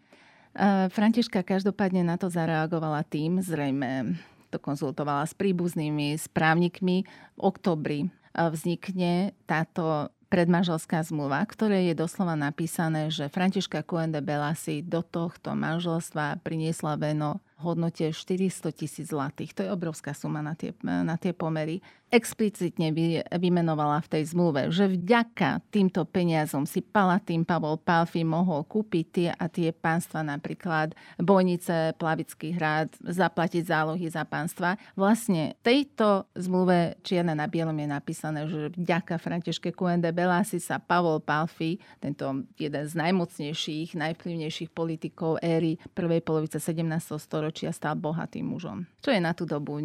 Františka 0.92 1.42
každopádne 1.42 2.06
na 2.06 2.20
to 2.20 2.30
zareagovala 2.30 3.02
tým, 3.08 3.42
zrejme 3.42 4.20
to 4.54 4.62
konzultovala 4.62 5.26
s 5.26 5.34
príbuznými, 5.34 6.14
s 6.14 6.30
právnikmi. 6.30 7.10
V 7.34 7.42
oktobri 7.42 8.14
vznikne 8.38 9.34
táto 9.50 10.14
predmanželská 10.30 11.02
zmluva, 11.06 11.46
ktoré 11.46 11.90
je 11.90 11.96
doslova 11.98 12.34
napísané, 12.34 13.10
že 13.14 13.30
Františka 13.30 13.86
Coen 13.86 14.14
de 14.14 14.22
Belasi 14.22 14.82
do 14.82 15.06
tohto 15.06 15.54
manželstva 15.54 16.42
priniesla 16.42 16.98
veno 16.98 17.42
hodnote 17.64 18.12
400 18.12 18.72
tisíc 18.76 19.08
zlatých. 19.10 19.56
To 19.56 19.64
je 19.64 19.72
obrovská 19.72 20.12
suma 20.12 20.44
na 20.44 20.54
tie, 20.54 20.76
na 20.84 21.16
tie 21.16 21.32
pomery. 21.32 21.80
Explicitne 22.14 22.94
vy, 22.94 23.26
vymenovala 23.42 24.06
v 24.06 24.12
tej 24.14 24.38
zmluve, 24.38 24.70
že 24.70 24.86
vďaka 24.86 25.66
týmto 25.74 26.06
peniazom 26.06 26.70
si 26.70 26.86
Palatín 26.86 27.42
Pavol 27.42 27.82
Palfi 27.82 28.22
mohol 28.22 28.62
kúpiť 28.70 29.06
tie 29.10 29.30
a 29.34 29.50
tie 29.50 29.74
pánstva, 29.74 30.22
napríklad 30.22 30.94
Bojnice, 31.18 31.98
Plavický 31.98 32.54
hrad, 32.54 32.94
zaplatiť 33.02 33.66
zálohy 33.66 34.06
za 34.14 34.30
pánstva. 34.30 34.78
Vlastne 34.94 35.58
tejto 35.66 36.30
zmluve 36.38 37.02
čierne 37.02 37.34
na 37.34 37.50
bielom 37.50 37.74
je 37.82 37.88
napísané, 37.90 38.46
že 38.46 38.70
vďaka 38.78 39.18
Františke 39.18 39.74
Kuende 39.74 40.14
Belasi 40.14 40.62
sa 40.62 40.78
Pavol 40.78 41.18
Palfi, 41.18 41.82
tento 41.98 42.46
jeden 42.62 42.86
z 42.86 42.94
najmocnejších, 42.94 43.98
najvplyvnejších 43.98 44.70
politikov 44.70 45.42
éry 45.42 45.82
prvej 45.98 46.22
polovice 46.22 46.62
17. 46.62 47.18
storočia, 47.18 47.64
storočia 47.64 47.72
stal 47.72 47.96
bohatým 47.96 48.44
mužom. 48.44 48.84
Čo 49.00 49.16
je 49.16 49.24
na 49.24 49.32
tú 49.32 49.48
dobu 49.48 49.80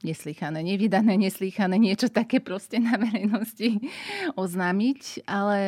neslychané, 0.00 0.64
nevydané, 0.64 1.20
neslychané, 1.20 1.67
niečo 1.76 2.08
také 2.08 2.40
proste 2.40 2.80
na 2.80 2.96
verejnosti 2.96 3.82
oznámiť, 4.42 5.28
ale 5.28 5.60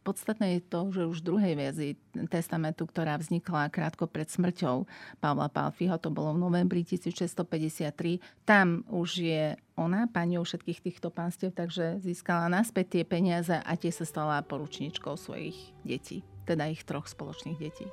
Podstatné 0.00 0.56
je 0.56 0.62
to, 0.64 0.80
že 0.96 1.02
už 1.04 1.18
v 1.20 1.26
druhej 1.28 1.54
verzi 1.60 1.88
testamentu, 2.32 2.88
ktorá 2.88 3.20
vznikla 3.20 3.68
krátko 3.68 4.08
pred 4.08 4.32
smrťou 4.32 4.88
Pavla 5.20 5.52
Palfiho, 5.52 6.00
to 6.00 6.08
bolo 6.08 6.32
v 6.32 6.40
novembri 6.40 6.80
1653, 6.88 8.16
tam 8.48 8.80
už 8.88 9.10
je 9.20 9.60
ona, 9.76 10.08
paniou 10.08 10.40
všetkých 10.40 10.80
týchto 10.80 11.12
pánstiev, 11.12 11.52
takže 11.52 12.00
získala 12.00 12.48
naspäť 12.48 12.96
tie 12.96 13.02
peniaze 13.04 13.52
a 13.52 13.72
tie 13.76 13.92
sa 13.92 14.08
stala 14.08 14.40
poručničkou 14.40 15.20
svojich 15.20 15.76
detí, 15.84 16.24
teda 16.48 16.72
ich 16.72 16.80
troch 16.88 17.04
spoločných 17.04 17.60
detí. 17.60 17.84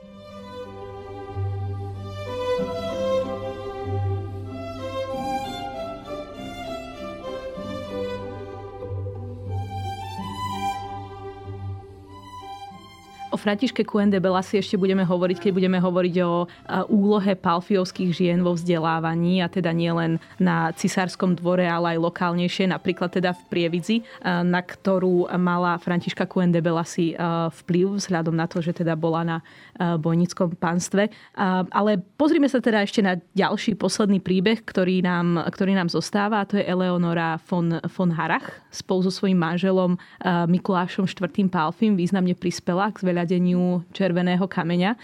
O 13.38 13.46
Františke 13.46 13.86
Kuende 13.86 14.18
Belasi 14.18 14.58
ešte 14.58 14.82
budeme 14.82 15.06
hovoriť, 15.06 15.38
keď 15.38 15.52
budeme 15.54 15.78
hovoriť 15.78 16.16
o 16.26 16.50
úlohe 16.90 17.38
palfiovských 17.38 18.10
žien 18.10 18.42
vo 18.42 18.58
vzdelávaní 18.58 19.46
a 19.46 19.48
teda 19.48 19.70
nielen 19.78 20.18
na 20.42 20.74
cisárskom 20.74 21.38
dvore, 21.38 21.70
ale 21.70 21.94
aj 21.94 22.02
lokálnejšie, 22.02 22.66
napríklad 22.66 23.14
teda 23.14 23.38
v 23.38 23.42
Prievidzi, 23.46 24.02
na 24.26 24.66
ktorú 24.66 25.30
mala 25.38 25.78
Františka 25.78 26.26
Kuende 26.26 26.66
Belasi 26.66 27.14
vplyv 27.62 28.02
vzhľadom 28.02 28.34
na 28.34 28.50
to, 28.50 28.58
že 28.58 28.74
teda 28.74 28.98
bola 28.98 29.22
na 29.22 29.38
bojnickom 29.78 30.58
pánstve. 30.58 31.14
Ale 31.38 32.02
pozrime 32.18 32.50
sa 32.50 32.58
teda 32.58 32.82
ešte 32.82 33.06
na 33.06 33.22
ďalší 33.38 33.78
posledný 33.78 34.18
príbeh, 34.18 34.66
ktorý 34.66 35.06
nám, 35.06 35.46
ktorý 35.54 35.78
nám 35.78 35.94
zostáva. 35.94 36.42
A 36.42 36.50
to 36.50 36.58
je 36.58 36.66
Eleonora 36.66 37.38
von, 37.46 37.78
von 37.86 38.18
Harach. 38.18 38.66
Spolu 38.74 39.06
so 39.06 39.14
svojím 39.14 39.38
manželom 39.38 39.94
Mikulášom 40.26 41.06
IV. 41.06 41.54
Palfim 41.54 41.94
významne 41.94 42.34
prispela 42.34 42.90
k 42.90 43.06
zveľa 43.06 43.27
zriadeniu 43.28 43.84
Červeného 43.92 44.48
kameňa. 44.48 44.96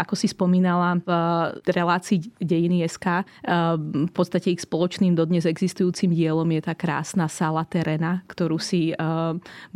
Ako 0.00 0.16
si 0.16 0.32
spomínala 0.32 0.96
v 1.04 1.68
relácii 1.68 2.32
Dejiny 2.40 2.88
SK, 2.88 3.28
v 3.76 4.12
podstate 4.16 4.56
ich 4.56 4.64
spoločným 4.64 5.12
dodnes 5.12 5.44
existujúcim 5.44 6.08
dielom 6.08 6.48
je 6.56 6.64
tá 6.64 6.72
krásna 6.72 7.28
sala 7.28 7.68
Terena, 7.68 8.24
ktorú 8.24 8.56
si 8.56 8.96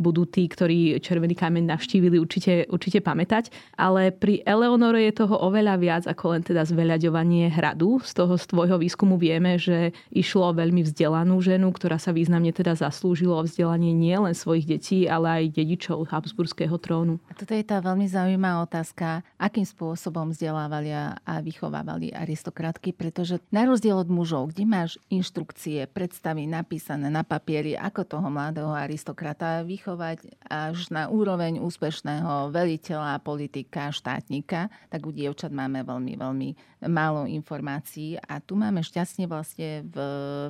budú 0.01 0.25
tí, 0.25 0.49
ktorí 0.49 0.97
Červený 1.05 1.37
kameň 1.37 1.69
navštívili, 1.69 2.17
určite, 2.17 2.65
určite 2.73 3.05
pamätať. 3.05 3.53
Ale 3.77 4.09
pri 4.09 4.41
Eleonore 4.41 5.05
je 5.05 5.13
toho 5.13 5.37
oveľa 5.37 5.77
viac 5.77 6.03
ako 6.09 6.33
len 6.33 6.41
teda 6.41 6.65
zveľaďovanie 6.65 7.53
hradu. 7.53 8.01
Z 8.01 8.17
toho 8.17 8.33
z 8.41 8.49
tvojho 8.49 8.81
výskumu 8.81 9.21
vieme, 9.21 9.61
že 9.61 9.93
išlo 10.09 10.49
o 10.49 10.57
veľmi 10.57 10.81
vzdelanú 10.81 11.37
ženu, 11.45 11.69
ktorá 11.69 12.01
sa 12.01 12.09
významne 12.09 12.49
teda 12.49 12.73
zaslúžilo 12.73 13.37
o 13.37 13.45
vzdelanie 13.45 13.93
nielen 13.93 14.33
svojich 14.33 14.65
detí, 14.65 15.05
ale 15.05 15.45
aj 15.45 15.53
dedičov 15.53 16.09
Habsburského 16.09 16.73
trónu. 16.81 17.21
A 17.29 17.37
toto 17.37 17.53
je 17.53 17.61
tá 17.61 17.72
veľmi 17.79 18.05
zaujímavá 18.05 18.67
otázka, 18.67 19.23
akým 19.39 19.63
spôsobom 19.63 20.29
vzdelávali 20.29 20.91
a 20.93 21.33
vychovávali 21.39 22.11
aristokratky, 22.11 22.91
pretože 22.91 23.39
na 23.49 23.63
rozdiel 23.63 23.97
od 24.01 24.09
mužov, 24.11 24.51
kde 24.51 24.67
máš 24.67 24.99
inštrukcie, 25.07 25.87
predstavy 25.87 26.45
napísané 26.45 27.07
na 27.07 27.23
papieri, 27.23 27.73
ako 27.73 28.03
toho 28.03 28.27
mladého 28.27 28.69
aristokrata 28.75 29.63
vychovať 29.63 30.27
až 30.45 30.91
na 30.91 31.07
úroveň 31.07 31.63
úspešného 31.63 32.51
veliteľa, 32.51 33.23
politika, 33.23 33.93
štátnika, 33.93 34.67
tak 34.91 35.01
u 35.05 35.15
dievčat 35.15 35.55
máme 35.55 35.85
veľmi, 35.87 36.13
veľmi 36.19 36.49
málo 36.91 37.29
informácií. 37.29 38.19
A 38.19 38.43
tu 38.43 38.59
máme 38.59 38.83
šťastne 38.83 39.29
vlastne 39.29 39.85
v 39.87 39.97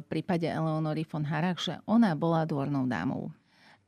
prípade 0.09 0.49
Eleonory 0.49 1.05
von 1.05 1.27
Harach, 1.27 1.61
že 1.61 1.77
ona 1.85 2.17
bola 2.17 2.47
dvornou 2.47 2.89
dámou. 2.89 3.29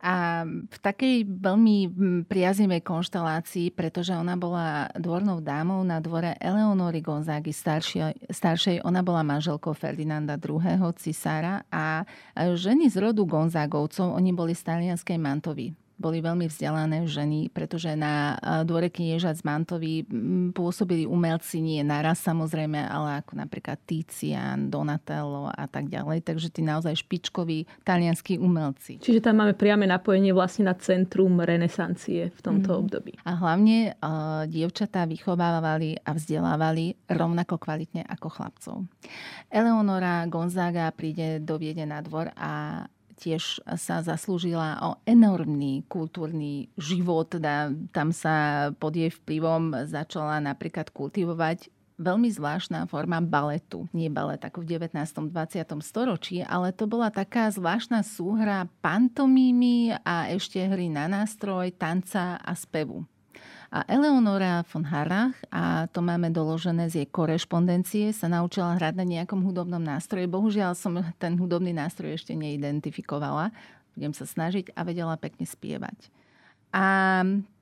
A 0.06 0.46
v 0.46 0.78
takej 0.86 1.26
veľmi 1.26 1.90
priaznivej 2.30 2.86
konštelácii, 2.86 3.74
pretože 3.74 4.14
ona 4.14 4.38
bola 4.38 4.86
dvornou 4.94 5.42
dámou 5.42 5.82
na 5.82 5.98
dvore 5.98 6.38
Eleonory 6.38 7.02
Gonzágy 7.02 7.50
staršej, 7.50 8.30
staršej, 8.30 8.86
ona 8.86 9.02
bola 9.02 9.26
manželkou 9.26 9.74
Ferdinanda 9.74 10.38
II. 10.38 10.62
cisára 11.02 11.66
a 11.74 12.06
ženy 12.38 12.94
z 12.94 13.02
rodu 13.02 13.26
Gonzágovcov, 13.26 14.14
oni 14.14 14.30
boli 14.30 14.54
z 14.54 14.62
talianskej 14.62 15.18
Mantovy 15.18 15.74
boli 15.96 16.20
veľmi 16.20 16.52
vzdelané 16.52 17.08
ženy, 17.08 17.48
pretože 17.52 17.96
na 17.96 18.36
dvore 18.68 18.92
kniežat 18.92 19.40
z 19.40 19.44
Mantovy 19.48 20.04
pôsobili 20.52 21.08
umelci 21.08 21.64
nie 21.64 21.80
naraz 21.82 22.20
samozrejme, 22.24 22.84
ale 22.84 23.24
ako 23.24 23.40
napríklad 23.40 23.80
Tizian, 23.88 24.68
Donatello 24.68 25.48
a 25.48 25.66
tak 25.72 25.88
ďalej. 25.88 26.28
Takže 26.28 26.52
tí 26.52 26.62
naozaj 26.64 27.00
špičkoví 27.00 27.64
talianskí 27.88 28.36
umelci. 28.36 29.00
Čiže 29.00 29.24
tam 29.24 29.40
máme 29.44 29.56
priame 29.56 29.88
napojenie 29.88 30.36
vlastne 30.36 30.68
na 30.68 30.76
centrum 30.76 31.40
renesancie 31.40 32.32
v 32.32 32.40
tomto 32.44 32.76
mm. 32.76 32.80
období. 32.80 33.14
A 33.24 33.40
hlavne 33.40 33.96
uh, 33.96 34.44
dievčatá 34.46 35.08
vychovávali 35.08 36.00
a 36.04 36.12
vzdelávali 36.12 37.08
rovnako 37.08 37.56
kvalitne 37.56 38.04
ako 38.04 38.28
chlapcov. 38.28 38.76
Eleonora 39.48 40.28
Gonzaga 40.28 40.92
príde 40.92 41.40
do 41.40 41.56
Viede 41.56 41.88
na 41.88 42.04
dvor 42.04 42.34
a 42.36 42.84
tiež 43.16 43.64
sa 43.80 44.04
zaslúžila 44.04 44.78
o 44.84 45.00
enormný 45.08 45.88
kultúrny 45.88 46.68
život. 46.76 47.32
Teda 47.32 47.72
tam 47.96 48.12
sa 48.12 48.70
pod 48.76 48.94
jej 48.96 49.10
vplyvom 49.10 49.88
začala 49.88 50.44
napríklad 50.44 50.92
kultivovať 50.92 51.72
veľmi 51.96 52.28
zvláštna 52.28 52.92
forma 52.92 53.24
baletu. 53.24 53.88
Nie 53.96 54.12
balet 54.12 54.44
ako 54.44 54.64
v 54.64 54.80
19. 54.84 55.32
20. 55.32 55.80
storočí, 55.80 56.44
ale 56.44 56.76
to 56.76 56.86
bola 56.86 57.08
taká 57.08 57.48
zvláštna 57.52 58.04
súhra 58.04 58.68
pantomímy 58.84 59.96
a 60.04 60.28
ešte 60.32 60.60
hry 60.60 60.92
na 60.92 61.08
nástroj, 61.08 61.72
tanca 61.76 62.36
a 62.40 62.52
spevu. 62.52 63.08
A 63.76 63.84
Eleonora 63.92 64.64
von 64.72 64.88
Harrach, 64.88 65.36
a 65.52 65.92
to 65.92 66.00
máme 66.00 66.32
doložené 66.32 66.88
z 66.88 67.04
jej 67.04 67.08
korešpondencie, 67.12 68.16
sa 68.16 68.32
naučila 68.32 68.80
hrať 68.80 68.96
na 68.96 69.04
nejakom 69.04 69.44
hudobnom 69.44 69.84
nástroji. 69.84 70.32
Bohužiaľ 70.32 70.80
som 70.80 71.04
ten 71.20 71.36
hudobný 71.36 71.76
nástroj 71.76 72.16
ešte 72.16 72.32
neidentifikovala. 72.40 73.52
Budem 73.92 74.16
sa 74.16 74.24
snažiť 74.24 74.72
a 74.72 74.88
vedela 74.88 75.20
pekne 75.20 75.44
spievať. 75.44 76.08
A 76.72 76.88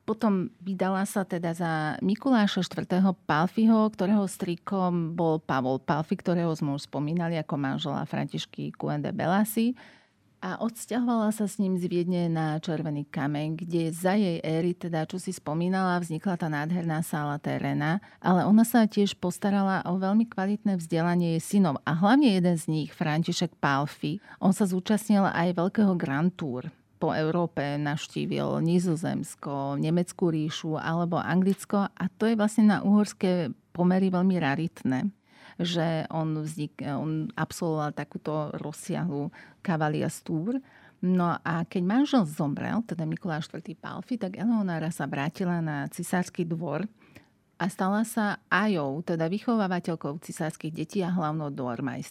potom 0.05 0.53
vydala 0.61 1.01
sa 1.09 1.25
teda 1.25 1.57
za 1.57 1.97
Mikuláša 2.05 2.61
IV. 2.61 2.93
Palfiho, 3.25 3.89
ktorého 3.89 4.29
strikom 4.29 5.17
bol 5.17 5.41
Pavol 5.41 5.81
Palfi, 5.81 6.13
ktorého 6.13 6.53
sme 6.53 6.77
už 6.77 6.93
spomínali 6.93 7.41
ako 7.41 7.57
manžela 7.57 8.05
Františky 8.05 8.69
Kuende 8.77 9.09
Belasi 9.09 9.73
a 10.43 10.59
odsťahovala 10.59 11.31
sa 11.31 11.47
s 11.47 11.55
ním 11.55 11.79
z 11.79 11.87
Viedne 11.87 12.27
na 12.27 12.59
Červený 12.59 13.07
kameň, 13.07 13.63
kde 13.63 13.95
za 13.95 14.19
jej 14.19 14.43
éry, 14.43 14.75
teda 14.75 15.07
čo 15.07 15.15
si 15.15 15.31
spomínala, 15.31 16.03
vznikla 16.03 16.35
tá 16.35 16.51
nádherná 16.51 16.99
sála 16.99 17.39
Terena, 17.39 18.03
ale 18.19 18.43
ona 18.43 18.67
sa 18.67 18.83
tiež 18.83 19.15
postarala 19.23 19.87
o 19.87 19.95
veľmi 19.95 20.27
kvalitné 20.27 20.75
vzdelanie 20.75 21.39
jej 21.39 21.55
synov 21.55 21.79
a 21.87 21.95
hlavne 21.95 22.35
jeden 22.35 22.59
z 22.59 22.65
nich, 22.67 22.91
František 22.91 23.55
Palfi, 23.63 24.19
on 24.43 24.51
sa 24.51 24.67
zúčastnil 24.67 25.23
aj 25.23 25.55
veľkého 25.55 25.95
Grand 25.95 26.35
Tour 26.35 26.67
po 26.99 27.11
Európe 27.11 27.59
navštívil 27.75 28.63
Nizozemsko, 28.63 29.75
Nemeckú 29.75 30.31
ríšu 30.31 30.79
alebo 30.79 31.19
Anglicko 31.19 31.91
a 31.91 32.03
to 32.15 32.31
je 32.31 32.39
vlastne 32.39 32.71
na 32.71 32.79
uhorské 32.79 33.51
pomery 33.75 34.07
veľmi 34.07 34.39
raritné. 34.39 35.11
Že 35.59 36.05
on, 36.09 36.41
vznik, 36.41 36.79
on 36.81 37.29
absolvoval 37.37 37.93
takúto 37.93 38.53
rozsiahlu 38.57 39.29
Cavaliers 39.61 40.21
Tour. 40.25 40.57
No 41.03 41.35
a 41.43 41.67
keď 41.67 41.83
manžel 41.83 42.23
zomrel, 42.23 42.79
teda 42.87 43.03
Mikuláš 43.03 43.51
IV. 43.51 43.75
Palfi, 43.75 44.15
tak 44.15 44.39
Eleonora 44.39 44.87
sa 44.87 45.03
vrátila 45.03 45.59
na 45.59 45.91
cisársky 45.91 46.47
dvor 46.47 46.87
a 47.59 47.69
stala 47.71 48.03
sa 48.03 48.43
ajou, 48.51 49.05
teda 49.05 49.31
vychovávateľkou 49.31 50.19
cisárskych 50.19 50.73
detí 50.73 50.99
a 50.99 51.13
hlavnou 51.13 51.47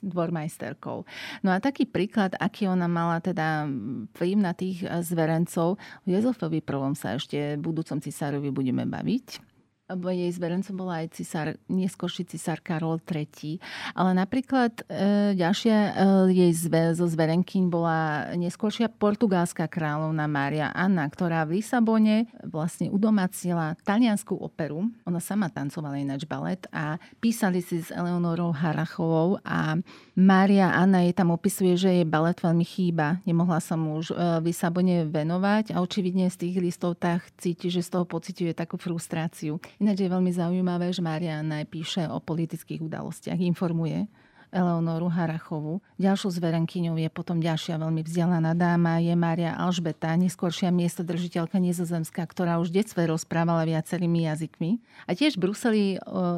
dvormajsterkou. 0.00 1.04
No 1.44 1.50
a 1.52 1.60
taký 1.60 1.84
príklad, 1.84 2.32
aký 2.40 2.70
ona 2.70 2.88
mala 2.88 3.20
teda 3.20 3.68
vplyv 4.16 4.36
na 4.38 4.56
tých 4.56 4.86
zverencov, 5.04 5.76
o 5.76 6.08
Jezofovi 6.08 6.64
prvom 6.64 6.96
sa 6.96 7.20
ešte 7.20 7.60
budúcom 7.60 8.00
cisárovi 8.00 8.48
budeme 8.48 8.88
baviť 8.88 9.51
jej 9.96 10.30
zverencom 10.32 10.74
bola 10.76 11.04
aj 11.04 11.18
cisár, 11.18 11.48
neskôrší 11.68 12.24
cisár 12.28 12.60
Karol 12.60 13.00
III. 13.02 13.58
Ale 13.96 14.10
napríklad 14.16 14.84
e, 14.88 15.34
ďalšia 15.36 15.76
e, 15.76 15.90
jej 16.32 16.52
zve, 16.54 16.96
zo 16.96 17.06
zverenkyň 17.08 17.62
bola 17.68 18.32
neskôršia 18.36 18.88
portugalská 18.88 19.68
kráľovna 19.68 20.24
Mária 20.28 20.68
Anna, 20.72 21.08
ktorá 21.08 21.44
v 21.44 21.60
Lisabone 21.60 22.30
vlastne 22.44 22.88
udomacila 22.88 23.74
taliansku 23.82 24.36
operu. 24.36 24.88
Ona 25.08 25.20
sama 25.20 25.48
tancovala 25.48 26.00
ináč 26.00 26.24
balet 26.28 26.64
a 26.72 26.96
písali 27.20 27.60
si 27.60 27.82
s 27.82 27.90
Eleonorou 27.90 28.52
Harachovou 28.54 29.38
a 29.42 29.76
Mária 30.16 30.72
Anna 30.72 31.04
jej 31.04 31.16
tam 31.16 31.32
opisuje, 31.32 31.76
že 31.76 31.90
jej 32.02 32.06
balet 32.06 32.36
veľmi 32.36 32.64
chýba. 32.64 33.20
Nemohla 33.24 33.60
sa 33.60 33.76
mu 33.76 34.00
už 34.00 34.12
e, 34.12 34.14
v 34.40 34.52
Lisabone 34.52 35.08
venovať 35.08 35.72
a 35.74 35.80
očividne 35.80 36.28
z 36.28 36.36
tých 36.48 36.56
listov 36.60 37.00
tak 37.00 37.24
cíti, 37.40 37.72
že 37.72 37.80
z 37.80 37.98
toho 37.98 38.04
pociťuje 38.04 38.52
takú 38.52 38.76
frustráciu. 38.76 39.58
Ináč 39.82 40.06
je 40.06 40.14
veľmi 40.14 40.30
zaujímavé, 40.30 40.94
že 40.94 41.02
Mariana 41.02 41.66
píše 41.66 42.06
o 42.06 42.22
politických 42.22 42.86
udalostiach, 42.86 43.42
informuje 43.42 44.06
Eleonoru 44.54 45.10
Harachovu. 45.10 45.82
Ďalšou 45.98 46.38
zverenkyňou 46.38 46.94
je 47.02 47.10
potom 47.10 47.42
ďalšia 47.42 47.82
veľmi 47.82 48.06
vzdelaná 48.06 48.54
dáma, 48.54 49.02
je 49.02 49.10
Mária 49.18 49.58
Alžbeta, 49.58 50.14
neskôršia 50.14 50.70
miestodržiteľka 50.70 51.58
nizozemská, 51.58 52.22
ktorá 52.30 52.62
už 52.62 52.70
v 52.70 52.78
detstve 52.78 53.10
rozprávala 53.10 53.66
viacerými 53.66 54.30
jazykmi. 54.30 54.78
A 55.08 55.18
tiež 55.18 55.34
v 55.34 55.50
Bruseli 55.50 55.84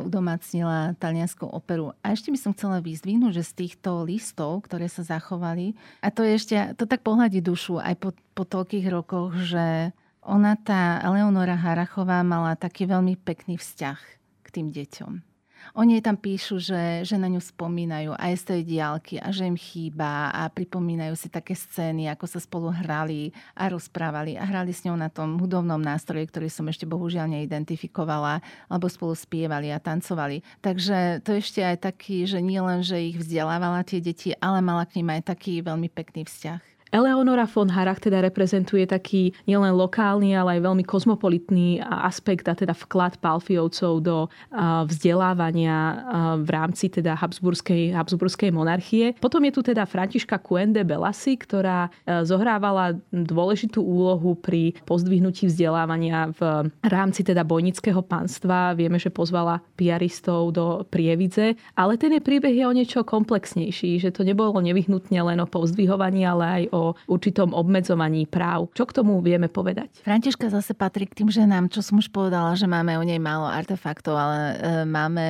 udomacnila 0.08 0.96
talianskou 0.96 1.44
operu. 1.44 1.92
A 2.00 2.16
ešte 2.16 2.32
by 2.32 2.38
som 2.40 2.56
chcela 2.56 2.80
vyzdvihnúť, 2.80 3.44
že 3.44 3.44
z 3.44 3.52
týchto 3.60 4.08
listov, 4.08 4.64
ktoré 4.64 4.88
sa 4.88 5.04
zachovali, 5.04 5.76
a 6.00 6.08
to 6.08 6.24
je 6.24 6.32
ešte, 6.32 6.56
to 6.80 6.88
tak 6.88 7.04
pohľadí 7.04 7.44
dušu 7.44 7.76
aj 7.76 7.92
po, 8.00 8.16
po 8.32 8.48
toľkých 8.48 8.88
rokoch, 8.88 9.36
že 9.36 9.92
ona, 10.24 10.56
tá 10.56 11.00
Eleonora 11.04 11.56
Harachová, 11.56 12.24
mala 12.24 12.56
taký 12.56 12.88
veľmi 12.88 13.20
pekný 13.20 13.60
vzťah 13.60 13.98
k 14.44 14.48
tým 14.48 14.72
deťom. 14.72 15.34
Oni 15.72 15.96
tam 16.04 16.20
píšu, 16.20 16.60
že, 16.60 17.08
že 17.08 17.16
na 17.16 17.24
ňu 17.32 17.40
spomínajú 17.40 18.12
aj 18.20 18.32
z 18.36 18.44
tej 18.44 18.60
diálky 18.68 19.16
a 19.16 19.32
že 19.32 19.48
im 19.48 19.56
chýba 19.56 20.28
a 20.28 20.52
pripomínajú 20.52 21.16
si 21.16 21.32
také 21.32 21.56
scény, 21.56 22.12
ako 22.12 22.28
sa 22.28 22.36
spolu 22.36 22.68
hrali 22.68 23.32
a 23.56 23.72
rozprávali 23.72 24.36
a 24.36 24.44
hrali 24.44 24.76
s 24.76 24.84
ňou 24.84 25.00
na 25.00 25.08
tom 25.08 25.40
hudobnom 25.40 25.80
nástroji, 25.80 26.28
ktorý 26.28 26.52
som 26.52 26.68
ešte 26.68 26.84
bohužiaľ 26.84 27.32
neidentifikovala, 27.32 28.44
alebo 28.68 28.92
spolu 28.92 29.16
spievali 29.16 29.72
a 29.72 29.80
tancovali. 29.80 30.44
Takže 30.60 31.24
to 31.24 31.40
ešte 31.40 31.64
aj 31.64 31.88
taký, 31.88 32.28
že 32.28 32.44
nie 32.44 32.60
len, 32.60 32.84
že 32.84 33.00
ich 33.00 33.16
vzdelávala 33.16 33.88
tie 33.88 34.04
deti, 34.04 34.36
ale 34.44 34.60
mala 34.60 34.84
k 34.84 35.00
ním 35.00 35.16
aj 35.16 35.32
taký 35.32 35.64
veľmi 35.64 35.88
pekný 35.88 36.28
vzťah. 36.28 36.73
Eleonora 36.94 37.42
von 37.50 37.66
Harach 37.74 37.98
teda 37.98 38.22
reprezentuje 38.22 38.86
taký 38.86 39.34
nielen 39.50 39.74
lokálny, 39.74 40.30
ale 40.30 40.56
aj 40.56 40.60
veľmi 40.62 40.86
kozmopolitný 40.86 41.82
aspekt 41.82 42.46
a 42.46 42.54
teda 42.54 42.70
vklad 42.70 43.18
Palfiovcov 43.18 43.98
do 43.98 44.30
vzdelávania 44.86 46.06
v 46.38 46.48
rámci 46.54 46.86
teda 46.86 47.18
Habsburskej, 47.18 47.98
Habsburskej 47.98 48.54
monarchie. 48.54 49.18
Potom 49.18 49.42
je 49.42 49.50
tu 49.50 49.66
teda 49.66 49.90
Františka 49.90 50.38
Kuende 50.38 50.86
Belasi, 50.86 51.34
ktorá 51.34 51.90
zohrávala 52.22 52.94
dôležitú 53.10 53.82
úlohu 53.82 54.38
pri 54.38 54.78
pozdvihnutí 54.86 55.50
vzdelávania 55.50 56.30
v 56.30 56.70
rámci 56.86 57.26
teda 57.26 57.42
bojnického 57.42 58.06
panstva. 58.06 58.70
Vieme, 58.78 59.02
že 59.02 59.10
pozvala 59.10 59.58
piaristov 59.74 60.54
do 60.54 60.86
Prievidze, 60.86 61.58
ale 61.74 61.98
ten 61.98 62.14
je 62.14 62.22
príbeh 62.22 62.54
je 62.54 62.62
o 62.62 62.70
niečo 62.70 63.02
komplexnejší, 63.02 63.98
že 63.98 64.14
to 64.14 64.22
nebolo 64.22 64.62
nevyhnutne 64.62 65.18
len 65.18 65.42
o 65.42 65.50
povzdvihovaní, 65.50 66.22
ale 66.22 66.44
aj 66.44 66.64
o 66.70 66.82
určitom 67.08 67.56
obmedzovaní 67.56 68.28
práv. 68.28 68.68
Čo 68.76 68.84
k 68.84 69.00
tomu 69.00 69.24
vieme 69.24 69.48
povedať? 69.48 70.04
Františka 70.04 70.52
zase 70.52 70.76
patrí 70.76 71.08
k 71.08 71.24
tým 71.24 71.32
ženám, 71.32 71.72
čo 71.72 71.80
som 71.80 71.96
už 71.96 72.12
povedala, 72.12 72.52
že 72.52 72.68
máme 72.68 73.00
o 73.00 73.04
nej 73.06 73.16
málo 73.16 73.48
artefaktov, 73.48 74.12
ale 74.18 74.38
e, 74.38 74.54
máme 74.84 75.24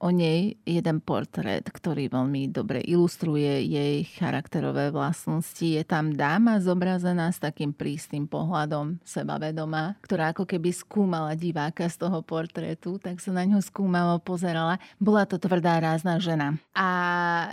o 0.00 0.08
nej 0.08 0.56
jeden 0.64 1.04
portrét, 1.04 1.68
ktorý 1.68 2.08
veľmi 2.08 2.48
dobre 2.48 2.80
ilustruje 2.80 3.68
jej 3.68 4.00
charakterové 4.16 4.88
vlastnosti. 4.88 5.60
Je 5.60 5.84
tam 5.84 6.16
dáma 6.16 6.56
zobrazená 6.56 7.28
s 7.28 7.36
takým 7.36 7.76
prísnym 7.76 8.24
pohľadom, 8.24 8.96
sebavedomá, 9.04 10.00
ktorá 10.00 10.32
ako 10.32 10.48
keby 10.48 10.72
skúmala 10.72 11.36
diváka 11.36 11.84
z 11.92 12.00
toho 12.00 12.24
portrétu, 12.24 12.96
tak 12.96 13.20
sa 13.20 13.36
na 13.36 13.44
ňo 13.44 13.60
skúmalo, 13.60 14.16
pozerala. 14.24 14.80
Bola 14.96 15.28
to 15.28 15.36
tvrdá 15.36 15.76
rázna 15.84 16.16
žena. 16.16 16.56
A 16.72 16.88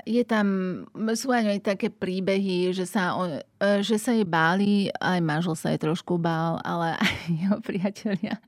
je 0.07 0.23
tam, 0.23 0.47
sú 1.19 1.35
aj 1.35 1.59
také 1.59 1.91
príbehy, 1.91 2.71
že 2.71 2.87
sa, 2.87 3.11
on, 3.19 3.43
že 3.83 3.99
sa 3.99 4.15
jej 4.15 4.23
báli, 4.23 4.87
aj 5.03 5.19
manžel 5.19 5.59
sa 5.59 5.75
jej 5.75 5.81
trošku 5.83 6.15
bál, 6.15 6.63
ale 6.63 6.95
aj 6.95 7.15
jeho 7.43 7.57
priatelia 7.59 8.39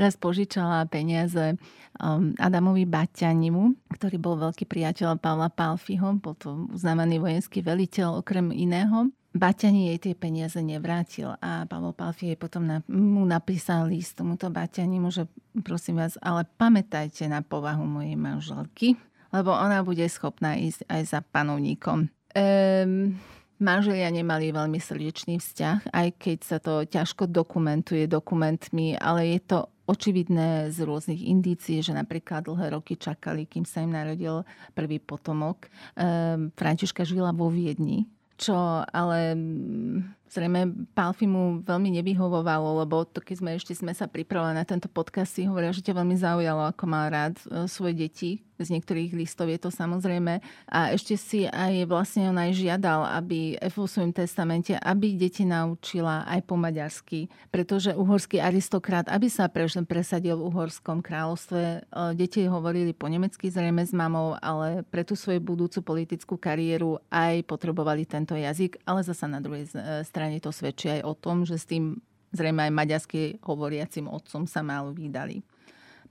raz 0.00 0.14
požičala 0.16 0.86
peniaze 0.88 1.56
um, 2.00 2.32
Adamovi 2.38 2.84
Baťanimu, 2.88 3.92
ktorý 3.92 4.16
bol 4.20 4.36
veľký 4.38 4.64
priateľ 4.68 5.18
Pavla 5.18 5.48
Palfiho, 5.52 6.16
bol 6.18 6.36
to 6.36 6.68
uznávaný 6.72 7.20
vojenský 7.20 7.60
veliteľ 7.64 8.22
okrem 8.24 8.52
iného. 8.52 9.12
Baťani 9.32 9.88
jej 9.88 9.98
tie 9.98 10.14
peniaze 10.14 10.60
nevrátil 10.60 11.32
a 11.40 11.64
Pavel 11.64 11.96
Palfi 11.96 12.28
jej 12.28 12.36
potom 12.36 12.68
na, 12.68 12.84
mu 12.92 13.24
napísal 13.24 13.88
list 13.88 14.20
tomuto 14.20 14.52
Baťanimu, 14.52 15.08
že 15.08 15.24
prosím 15.64 16.04
vás, 16.04 16.20
ale 16.20 16.44
pamätajte 16.44 17.24
na 17.32 17.40
povahu 17.40 17.80
mojej 17.88 18.12
manželky, 18.12 19.00
lebo 19.32 19.56
ona 19.56 19.80
bude 19.80 20.04
schopná 20.12 20.60
ísť 20.60 20.84
aj 20.84 21.02
za 21.08 21.20
panovníkom. 21.24 22.12
Ehm, 22.36 23.16
Manželia 23.62 24.10
nemali 24.10 24.50
veľmi 24.50 24.82
srdečný 24.82 25.38
vzťah, 25.38 25.94
aj 25.94 26.08
keď 26.18 26.38
sa 26.42 26.58
to 26.58 26.82
ťažko 26.82 27.30
dokumentuje 27.30 28.10
dokumentmi, 28.10 28.98
ale 28.98 29.38
je 29.38 29.40
to 29.46 29.58
očividné 29.86 30.70
z 30.74 30.78
rôznych 30.82 31.22
indícií, 31.22 31.82
že 31.82 31.94
napríklad 31.94 32.46
dlhé 32.46 32.74
roky 32.74 32.98
čakali, 32.98 33.46
kým 33.46 33.62
sa 33.62 33.82
im 33.82 33.94
narodil 33.94 34.46
prvý 34.74 34.98
potomok. 34.98 35.70
Ehm, 35.94 36.50
Františka 36.54 37.02
žila 37.06 37.34
vo 37.34 37.50
Viedni, 37.50 38.06
čo 38.38 38.54
ale 38.82 39.38
mm, 39.38 40.26
zrejme 40.32 40.90
Palfi 40.96 41.28
mu 41.28 41.60
veľmi 41.62 41.92
nevyhovovalo, 42.00 42.82
lebo 42.82 43.04
to, 43.04 43.20
keď 43.20 43.36
sme 43.38 43.50
ešte 43.54 43.76
sme 43.76 43.92
sa 43.92 44.08
pripravili 44.08 44.56
na 44.56 44.64
tento 44.64 44.88
podcast, 44.88 45.36
si 45.36 45.44
hovoril, 45.44 45.70
že 45.70 45.84
ťa 45.84 45.98
veľmi 45.98 46.16
zaujalo, 46.16 46.72
ako 46.72 46.84
má 46.88 47.06
rád 47.12 47.36
e, 47.46 47.68
svoje 47.68 47.94
deti 48.06 48.30
z 48.64 48.78
niektorých 48.78 49.12
listov 49.14 49.50
je 49.50 49.58
to 49.58 49.70
samozrejme. 49.70 50.38
A 50.70 50.94
ešte 50.94 51.14
si 51.18 51.44
aj 51.46 51.86
vlastne 51.86 52.30
on 52.30 52.38
aj 52.38 52.54
žiadal, 52.54 53.04
aby 53.18 53.58
vo 53.74 53.86
svojom 53.86 54.14
testamente, 54.14 54.74
aby 54.78 55.18
deti 55.18 55.42
naučila 55.44 56.24
aj 56.26 56.40
po 56.46 56.54
maďarsky, 56.54 57.26
pretože 57.50 57.92
uhorský 57.92 58.38
aristokrat, 58.38 59.10
aby 59.10 59.26
sa 59.26 59.50
presadil 59.86 60.38
v 60.38 60.46
uhorskom 60.48 61.02
kráľovstve, 61.04 61.62
e, 61.62 61.78
deti 62.16 62.46
hovorili 62.46 62.94
po 62.94 63.10
nemecky 63.10 63.50
zrejme 63.50 63.82
s 63.82 63.92
mamou, 63.92 64.38
ale 64.40 64.86
pre 64.88 65.02
tú 65.02 65.18
svoju 65.18 65.42
budúcu 65.42 65.82
politickú 65.82 66.38
kariéru 66.38 67.02
aj 67.12 67.44
potrebovali 67.44 68.06
tento 68.08 68.32
jazyk, 68.38 68.80
ale 68.86 69.04
zasa 69.04 69.26
na 69.28 69.42
druhej 69.42 69.68
e, 69.70 70.02
strane 70.06 70.38
to 70.38 70.54
svedčí 70.54 70.88
aj 70.88 71.02
o 71.04 71.12
tom, 71.18 71.44
že 71.44 71.58
s 71.58 71.68
tým 71.68 72.00
zrejme 72.32 72.66
aj 72.68 72.72
maďarsky 72.72 73.20
hovoriacim 73.44 74.08
otcom 74.08 74.48
sa 74.48 74.64
málo 74.64 74.90
vydali. 74.96 75.44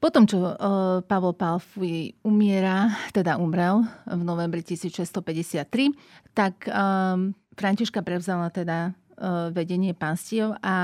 Potom, 0.02 0.26
čo 0.26 0.42
uh, 0.42 1.06
Pavol 1.06 1.38
Palfi 1.38 2.18
umiera, 2.26 2.90
teda 3.14 3.38
umrel 3.38 3.86
v 4.10 4.22
novembri 4.26 4.66
1653, 4.66 6.34
tak 6.34 6.66
um, 6.66 7.38
Františka 7.54 8.02
prevzala 8.02 8.50
teda 8.50 8.98
uh, 8.98 9.54
vedenie 9.54 9.94
pánstiev 9.94 10.58
a 10.66 10.76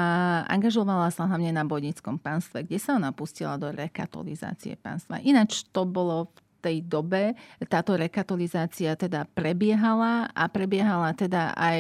angažovala 0.46 1.10
sa 1.10 1.26
hlavne 1.26 1.50
na 1.50 1.66
bodnickom 1.66 2.22
pánstve, 2.22 2.62
kde 2.70 2.78
sa 2.78 2.94
ona 2.94 3.10
pustila 3.10 3.58
do 3.58 3.74
rekatolizácie 3.74 4.78
pánstva. 4.78 5.18
Ináč 5.26 5.66
to 5.74 5.90
bolo 5.90 6.30
v 6.30 6.47
tej 6.60 6.84
dobe 6.86 7.38
táto 7.70 7.94
rekatolizácia 7.94 8.98
teda 8.98 9.30
prebiehala 9.32 10.30
a 10.34 10.50
prebiehala 10.50 11.14
teda 11.14 11.54
aj, 11.54 11.80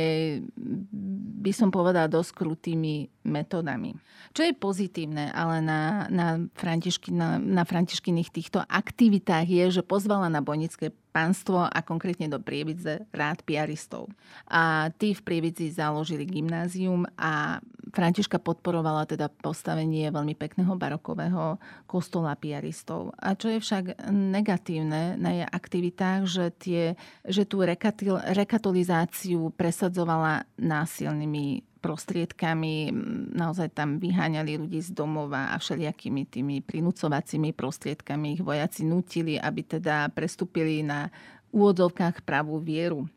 by 1.42 1.52
som 1.54 1.74
povedala, 1.74 2.10
dosť 2.10 2.32
krutými 2.38 3.10
metodami. 3.28 3.98
Čo 4.32 4.48
je 4.48 4.54
pozitívne 4.54 5.34
ale 5.34 5.60
na, 5.60 6.08
na, 6.08 6.28
Františky, 6.56 7.10
na, 7.12 7.42
na 7.42 7.64
Františkyných 7.68 8.30
týchto 8.32 8.62
aktivitách 8.64 9.48
je, 9.50 9.66
že 9.80 9.84
pozvala 9.84 10.30
na 10.30 10.40
bojnické 10.40 10.94
pánstvo 11.18 11.66
a 11.66 11.80
konkrétne 11.82 12.30
do 12.30 12.38
Prievidze 12.38 13.10
rád 13.10 13.42
piaristov. 13.42 14.14
A 14.46 14.94
tí 15.02 15.18
v 15.18 15.26
Prievidzi 15.26 15.74
založili 15.74 16.30
gymnázium 16.30 17.10
a 17.18 17.58
Františka 17.90 18.38
podporovala 18.38 19.10
teda 19.10 19.26
postavenie 19.42 20.14
veľmi 20.14 20.38
pekného 20.38 20.78
barokového 20.78 21.58
kostola 21.90 22.38
piaristov. 22.38 23.18
A 23.18 23.34
čo 23.34 23.50
je 23.50 23.58
však 23.58 24.06
negatívne 24.14 25.18
na 25.18 25.30
jej 25.34 25.48
aktivitách, 25.50 26.22
že, 26.30 26.46
tie, 26.54 26.84
že 27.26 27.50
tú 27.50 27.66
rekatolizáciu 27.66 29.50
presadzovala 29.58 30.46
násilnými 30.62 31.66
prostriedkami, 31.88 32.92
naozaj 33.32 33.72
tam 33.72 33.96
vyháňali 33.96 34.60
ľudí 34.60 34.84
z 34.84 34.92
domova 34.92 35.56
a 35.56 35.56
všelijakými 35.56 36.28
tými 36.28 36.60
prinúcovacími 36.60 37.56
prostriedkami 37.56 38.36
ich 38.36 38.44
vojaci 38.44 38.84
nutili, 38.84 39.40
aby 39.40 39.64
teda 39.64 40.12
prestúpili 40.12 40.84
na 40.84 41.08
úvodzovkách 41.56 42.28
pravú 42.28 42.60
vieru. 42.60 43.08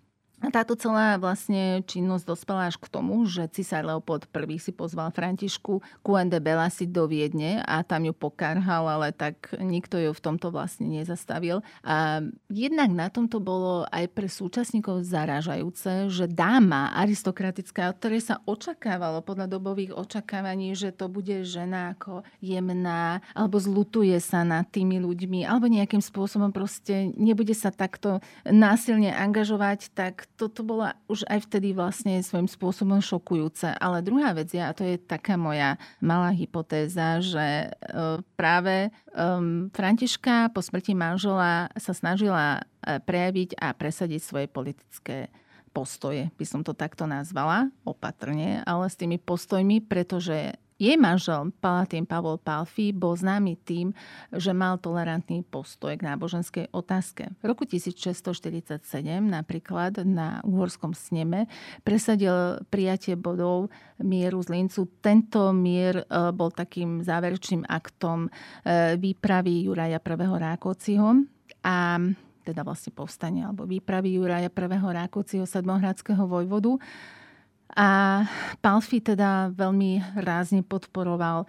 Táto 0.41 0.73
celá 0.73 1.21
vlastne 1.21 1.85
činnosť 1.85 2.25
dospela 2.25 2.73
až 2.73 2.81
k 2.81 2.89
tomu, 2.89 3.29
že 3.29 3.45
cisár 3.53 3.85
Leopold 3.85 4.25
I 4.33 4.57
si 4.57 4.73
pozval 4.73 5.13
Františku 5.13 5.85
Kuende 6.01 6.41
Belasi 6.41 6.89
do 6.89 7.05
Viedne 7.05 7.61
a 7.69 7.85
tam 7.85 8.09
ju 8.09 8.17
pokarhal, 8.17 8.89
ale 8.89 9.13
tak 9.13 9.53
nikto 9.61 10.01
ju 10.01 10.17
v 10.17 10.25
tomto 10.25 10.49
vlastne 10.49 10.89
nezastavil. 10.89 11.61
A 11.85 12.25
jednak 12.49 12.89
na 12.89 13.13
tomto 13.13 13.37
bolo 13.37 13.85
aj 13.93 14.09
pre 14.17 14.33
súčasníkov 14.33 15.05
zaražajúce, 15.05 16.09
že 16.09 16.25
dáma 16.25 16.89
aristokratická, 16.97 17.93
od 17.93 18.01
ktorej 18.01 18.25
sa 18.25 18.41
očakávalo 18.49 19.21
podľa 19.21 19.45
dobových 19.45 19.93
očakávaní, 19.93 20.73
že 20.73 20.89
to 20.97 21.13
bude 21.13 21.45
žena 21.45 21.93
ako 21.93 22.25
jemná, 22.41 23.21
alebo 23.37 23.61
zlutuje 23.61 24.17
sa 24.25 24.41
nad 24.41 24.65
tými 24.73 25.05
ľuďmi, 25.05 25.45
alebo 25.45 25.69
nejakým 25.69 26.01
spôsobom 26.01 26.49
proste 26.49 27.13
nebude 27.13 27.53
sa 27.53 27.69
takto 27.69 28.25
násilne 28.49 29.13
angažovať, 29.13 29.93
tak 29.93 30.30
toto 30.41 30.65
bola 30.65 30.97
už 31.05 31.29
aj 31.29 31.45
vtedy 31.45 31.77
vlastne 31.77 32.17
svojím 32.25 32.49
spôsobom 32.49 33.05
šokujúce. 33.05 33.77
Ale 33.77 34.01
druhá 34.01 34.33
vec 34.33 34.49
je, 34.49 34.63
a 34.65 34.73
to 34.73 34.89
je 34.89 34.97
taká 34.97 35.37
moja 35.37 35.77
malá 36.01 36.33
hypotéza, 36.33 37.21
že 37.21 37.69
e, 37.69 38.25
práve 38.41 38.89
Františka 39.77 40.49
po 40.57 40.65
smrti 40.65 40.97
manžela 40.97 41.69
sa 41.77 41.93
snažila 41.93 42.65
e, 42.81 42.97
prejaviť 43.05 43.61
a 43.61 43.77
presadiť 43.77 44.21
svoje 44.25 44.47
politické 44.49 45.29
postoje, 45.77 46.33
by 46.35 46.45
som 46.49 46.65
to 46.65 46.73
takto 46.73 47.05
nazvala, 47.05 47.71
opatrne, 47.87 48.65
ale 48.67 48.91
s 48.91 48.99
tými 48.99 49.21
postojmi, 49.21 49.85
pretože 49.87 50.57
jej 50.81 50.97
manžel 50.97 51.53
Palatín 51.61 52.09
Pavol 52.09 52.41
Palfi 52.41 52.97
bol 52.97 53.13
známy 53.13 53.61
tým, 53.61 53.93
že 54.33 54.57
mal 54.57 54.81
tolerantný 54.81 55.45
postoj 55.45 55.93
k 55.93 56.09
náboženskej 56.09 56.73
otázke. 56.73 57.29
V 57.39 57.45
roku 57.45 57.69
1647 57.69 58.81
napríklad 59.21 60.01
na 60.09 60.41
uhorskom 60.41 60.97
sneme 60.97 61.53
presadil 61.85 62.65
prijatie 62.73 63.13
bodov 63.13 63.69
mieru 64.01 64.41
z 64.41 64.49
Lincu. 64.57 64.89
Tento 65.05 65.53
mier 65.53 66.01
e, 66.01 66.05
bol 66.33 66.49
takým 66.49 67.05
záverečným 67.05 67.69
aktom 67.69 68.33
e, 68.65 68.97
výpravy 68.97 69.69
Juraja 69.69 70.01
I. 70.01 70.17
Rákociho 70.17 71.09
a 71.61 72.01
teda 72.41 72.65
vlastne 72.65 72.97
povstania 72.97 73.53
alebo 73.53 73.69
výpravy 73.69 74.17
Juraja 74.17 74.49
I. 74.49 74.81
Rákociho 74.81 75.45
sedmohradského 75.45 76.25
vojvodu. 76.25 76.81
A 77.79 78.23
Palfi 78.59 78.99
teda 78.99 79.55
veľmi 79.55 80.19
rázne 80.19 80.67
podporoval 80.67 81.45
e, 81.45 81.47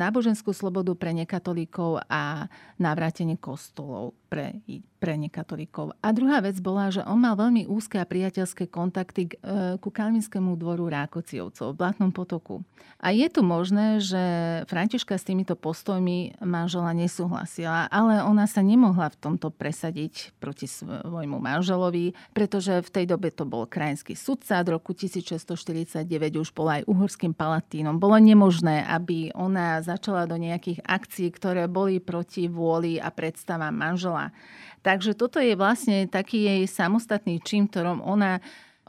náboženskú 0.00 0.56
slobodu 0.56 0.96
pre 0.96 1.12
nekatolíkov 1.12 2.00
a 2.08 2.48
navrátenie 2.80 3.36
kostolov 3.36 4.16
pre, 4.32 4.64
pre 4.96 5.20
nekatolíkov. 5.20 5.92
A 6.00 6.08
druhá 6.16 6.40
vec 6.40 6.56
bola, 6.64 6.88
že 6.88 7.04
on 7.04 7.20
mal 7.20 7.36
veľmi 7.36 7.68
úzke 7.68 8.00
a 8.00 8.08
priateľské 8.08 8.64
kontakty 8.72 9.28
k, 9.28 9.36
e, 9.36 9.76
ku 9.76 9.92
kalvinskému 9.92 10.56
dvoru 10.56 10.88
Rákociovcov 10.88 11.76
v 11.76 11.78
Blatnom 11.78 12.16
potoku. 12.16 12.64
A 12.96 13.12
je 13.12 13.28
tu 13.28 13.44
možné, 13.44 14.00
že 14.00 14.22
Františka 14.72 15.20
s 15.20 15.26
týmito 15.26 15.52
postojmi 15.52 16.40
manžela 16.40 16.96
nesúhlasila, 16.96 17.92
ale 17.92 18.24
ona 18.24 18.48
sa 18.48 18.64
nemohla 18.64 19.12
v 19.12 19.20
tomto 19.20 19.52
presadiť 19.52 20.32
proti 20.40 20.64
svojmu 20.64 21.36
manželovi, 21.36 22.16
pretože 22.32 22.80
v 22.80 22.88
tej 22.88 23.04
dobe 23.10 23.34
to 23.34 23.44
bol 23.44 23.68
krajinský 23.68 24.16
sudca, 24.16 24.62
od 24.62 24.80
roku 24.80 24.94
1649 24.94 26.06
už 26.38 26.54
bol 26.54 26.70
aj 26.70 26.86
uhorským 26.86 27.34
palatínom. 27.34 27.98
Bolo 27.98 28.16
nemožné, 28.22 28.86
aby 28.86 29.34
ona 29.34 29.82
začala 29.82 30.24
do 30.30 30.38
nejakých 30.38 30.80
akcií, 30.86 31.28
ktoré 31.34 31.66
boli 31.66 31.98
proti 31.98 32.46
vôli 32.46 33.02
a 33.02 33.10
predstavám 33.10 33.74
manžela 33.74 34.21
Takže 34.84 35.16
toto 35.16 35.40
je 35.40 35.56
vlastne 35.56 36.06
taký 36.06 36.44
jej 36.46 36.62
samostatný 36.68 37.40
čin, 37.42 37.66
ktorom 37.66 38.04
ona 38.04 38.38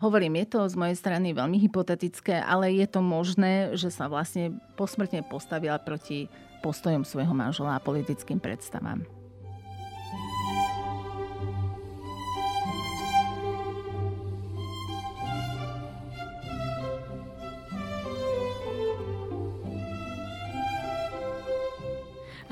Hovorím, 0.03 0.41
je 0.41 0.57
to 0.57 0.67
z 0.67 0.75
mojej 0.75 0.97
strany 0.99 1.31
veľmi 1.31 1.63
hypotetické, 1.63 2.41
ale 2.41 2.75
je 2.75 2.87
to 2.91 2.99
možné, 2.99 3.77
že 3.77 3.87
sa 3.87 4.11
vlastne 4.11 4.51
posmrtne 4.75 5.23
postavila 5.23 5.79
proti 5.79 6.27
postojom 6.65 7.07
svojho 7.07 7.31
manžela 7.31 7.77
a 7.77 7.83
politickým 7.83 8.41
predstavám. 8.41 9.22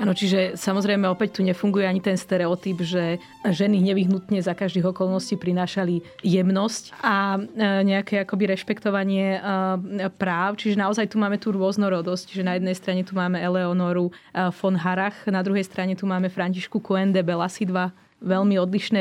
Áno, 0.00 0.16
čiže 0.16 0.56
samozrejme 0.56 1.04
opäť 1.08 1.38
tu 1.38 1.40
nefunguje 1.44 1.84
ani 1.84 2.00
ten 2.00 2.16
stereotyp, 2.16 2.80
že 2.80 3.20
ženy 3.44 3.80
nevyhnutne 3.80 4.40
za 4.40 4.56
každých 4.56 4.92
okolností 4.94 5.36
prinášali 5.36 6.00
jemnosť 6.24 6.96
a 7.04 7.36
e, 7.36 7.40
nejaké 7.84 8.24
akoby 8.24 8.52
rešpektovanie 8.56 9.36
e, 9.36 9.40
práv. 10.16 10.56
Čiže 10.56 10.80
naozaj 10.80 11.12
tu 11.12 11.20
máme 11.20 11.36
tú 11.36 11.52
rôznorodosť, 11.52 12.32
že 12.32 12.42
na 12.46 12.56
jednej 12.56 12.76
strane 12.76 13.02
tu 13.04 13.12
máme 13.12 13.36
Eleonoru 13.38 14.08
e, 14.08 14.12
von 14.52 14.76
Harach, 14.80 15.28
na 15.28 15.44
druhej 15.44 15.64
strane 15.68 15.92
tu 15.92 16.08
máme 16.08 16.32
Františku 16.32 16.80
Coende 16.80 17.20
Belasi, 17.20 17.68
dva 17.68 17.92
veľmi 18.22 18.56
odlišné 18.56 19.00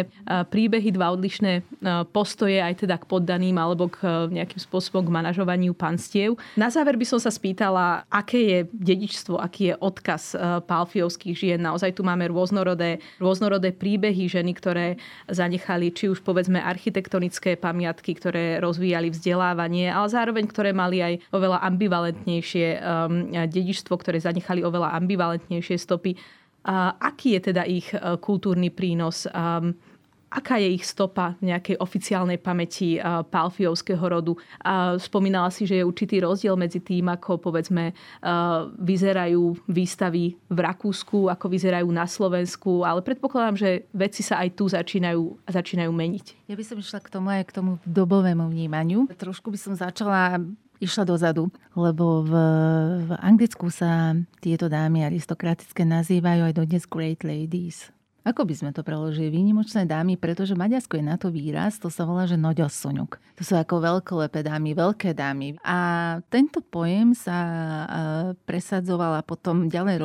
príbehy, 0.49 0.89
dva 0.91 1.13
odlišné 1.13 1.61
postoje 2.09 2.57
aj 2.57 2.83
teda 2.83 2.97
k 2.97 3.05
poddaným 3.05 3.55
alebo 3.55 3.87
k 3.87 4.27
nejakým 4.33 4.57
spôsobom 4.57 5.05
k 5.05 5.13
manažovaniu 5.13 5.77
panstiev. 5.77 6.35
Na 6.57 6.73
záver 6.73 6.97
by 6.97 7.05
som 7.05 7.21
sa 7.21 7.29
spýtala, 7.29 8.09
aké 8.09 8.39
je 8.41 8.59
dedičstvo, 8.73 9.37
aký 9.37 9.71
je 9.71 9.75
odkaz 9.77 10.33
palfiovských 10.65 11.35
žien. 11.37 11.59
Naozaj 11.61 11.95
tu 11.95 12.01
máme 12.01 12.27
rôznorodé, 12.33 12.99
rôznorodé 13.21 13.71
príbehy 13.71 14.25
ženy, 14.27 14.57
ktoré 14.57 14.97
zanechali 15.29 15.93
či 15.93 16.09
už 16.09 16.25
povedzme 16.25 16.57
architektonické 16.57 17.55
pamiatky, 17.55 18.17
ktoré 18.17 18.57
rozvíjali 18.57 19.13
vzdelávanie, 19.13 19.93
ale 19.93 20.07
zároveň 20.09 20.49
ktoré 20.49 20.73
mali 20.73 20.99
aj 21.03 21.13
oveľa 21.29 21.61
ambivalentnejšie 21.69 22.67
um, 22.81 23.29
dedičstvo, 23.31 23.93
ktoré 23.93 24.17
zanechali 24.17 24.65
oveľa 24.65 24.97
ambivalentnejšie 24.97 25.77
stopy 25.77 26.17
aký 26.65 27.37
je 27.37 27.41
teda 27.51 27.63
ich 27.65 27.89
e, 27.93 27.97
kultúrny 28.21 28.69
prínos? 28.69 29.25
aká 30.31 30.55
je 30.63 30.79
ich 30.79 30.87
stopa 30.87 31.35
v 31.43 31.51
nejakej 31.51 31.75
oficiálnej 31.83 32.39
pamäti 32.39 32.95
e, 32.95 32.99
palfiovského 33.03 33.99
rodu. 33.99 34.39
Spomínala 34.95 35.51
si, 35.51 35.67
že 35.67 35.83
je 35.83 35.87
určitý 35.87 36.23
rozdiel 36.23 36.55
medzi 36.55 36.79
tým, 36.79 37.11
ako 37.11 37.35
povedzme 37.43 37.91
e, 37.91 37.93
vyzerajú 38.79 39.67
výstavy 39.67 40.39
v 40.47 40.57
Rakúsku, 40.63 41.27
ako 41.27 41.45
vyzerajú 41.51 41.91
na 41.91 42.07
Slovensku, 42.07 42.87
ale 42.87 43.03
predpokladám, 43.03 43.59
že 43.59 43.69
veci 43.91 44.23
sa 44.23 44.39
aj 44.39 44.49
tu 44.55 44.71
začínajú, 44.71 45.51
začínajú 45.51 45.91
meniť. 45.91 46.47
Ja 46.47 46.55
by 46.55 46.63
som 46.63 46.79
išla 46.79 47.03
k 47.03 47.11
tomu 47.11 47.27
aj 47.27 47.51
k 47.51 47.55
tomu 47.59 47.71
dobovému 47.83 48.47
vnímaniu. 48.47 49.11
Trošku 49.11 49.51
by 49.51 49.59
som 49.59 49.73
začala 49.75 50.39
išla 50.81 51.05
dozadu, 51.05 51.53
lebo 51.77 52.25
v, 52.25 52.33
v 53.05 53.09
Anglicku 53.21 53.69
sa 53.69 54.17
tieto 54.41 54.65
dámy 54.65 55.05
aristokratické 55.05 55.85
nazývajú 55.85 56.49
aj 56.49 56.53
dodnes 56.57 56.83
Great 56.89 57.21
Ladies. 57.21 57.93
Ako 58.21 58.45
by 58.45 58.53
sme 58.53 58.69
to 58.69 58.85
preložili? 58.85 59.33
Výnimočné 59.33 59.89
dámy, 59.89 60.13
pretože 60.13 60.53
Maďarsko 60.53 61.01
je 61.01 61.05
na 61.05 61.17
to 61.17 61.33
výraz, 61.33 61.81
to 61.81 61.89
sa 61.89 62.05
volá, 62.05 62.29
že 62.29 62.37
noďosoňuk. 62.37 63.17
To 63.17 63.41
sú 63.41 63.57
ako 63.57 63.81
veľkolepé 63.81 64.45
dámy, 64.45 64.77
veľké 64.77 65.17
dámy. 65.17 65.57
A 65.65 65.79
tento 66.29 66.61
pojem 66.61 67.17
sa 67.17 67.37
e, 67.41 67.85
presadzoval 68.45 69.17
a 69.17 69.25
potom 69.25 69.65
ďalej 69.65 69.97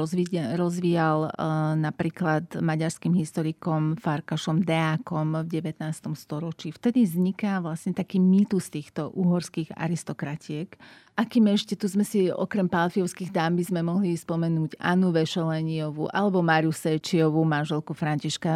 rozvíjal 0.56 1.28
e, 1.28 1.30
napríklad 1.76 2.56
maďarským 2.56 3.12
historikom 3.12 4.00
Farkašom 4.00 4.64
Deákom 4.64 5.44
v 5.44 5.60
19. 5.60 5.84
storočí. 6.16 6.72
Vtedy 6.72 7.04
vzniká 7.04 7.60
vlastne 7.60 7.92
taký 7.92 8.16
mýtus 8.16 8.72
týchto 8.72 9.12
uhorských 9.12 9.76
aristokratiek, 9.76 10.72
Akým 11.16 11.48
ešte 11.48 11.80
tu 11.80 11.88
sme 11.88 12.04
si 12.04 12.28
okrem 12.28 12.68
palfiovských 12.68 13.32
dám 13.32 13.56
by 13.56 13.64
sme 13.64 13.80
mohli 13.80 14.12
spomenúť 14.12 14.76
Anu 14.76 15.16
Vešeleniovú 15.16 16.12
alebo 16.12 16.44
Mariu 16.44 16.76
Sečiovú, 16.76 17.40
manželku 17.40 17.96
Františka, 18.06 18.52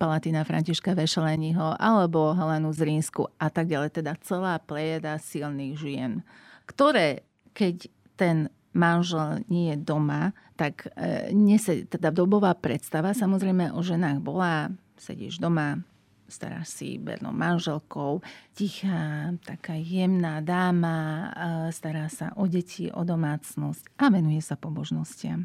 Palatina 0.00 0.48
Františka 0.48 0.96
Vešeleniho 0.96 1.76
alebo 1.76 2.32
Helenu 2.32 2.72
Zrínsku 2.72 3.28
a 3.36 3.52
tak 3.52 3.68
ďalej. 3.68 4.00
Teda 4.00 4.16
celá 4.24 4.56
plejeda 4.56 5.20
silných 5.20 5.76
žien, 5.76 6.24
ktoré 6.64 7.28
keď 7.52 7.92
ten 8.16 8.48
manžel 8.72 9.44
nie 9.52 9.74
je 9.74 9.76
doma, 9.76 10.32
tak 10.56 10.88
e, 10.96 11.28
nese, 11.36 11.84
teda 11.84 12.08
dobová 12.08 12.56
predstava 12.56 13.12
samozrejme 13.12 13.76
o 13.76 13.80
ženách 13.84 14.24
bola, 14.24 14.72
sedíš 14.96 15.36
doma, 15.36 15.84
stará 16.30 16.64
si 16.64 16.96
bernou 16.96 17.36
manželkou, 17.36 18.24
tichá, 18.56 19.36
taká 19.44 19.76
jemná 19.76 20.40
dáma, 20.40 21.28
stará 21.74 22.08
sa 22.08 22.32
o 22.40 22.48
deti, 22.48 22.88
o 22.88 23.04
domácnosť 23.04 24.00
a 24.00 24.08
venuje 24.08 24.40
sa 24.40 24.56
pobožnostiam 24.56 25.44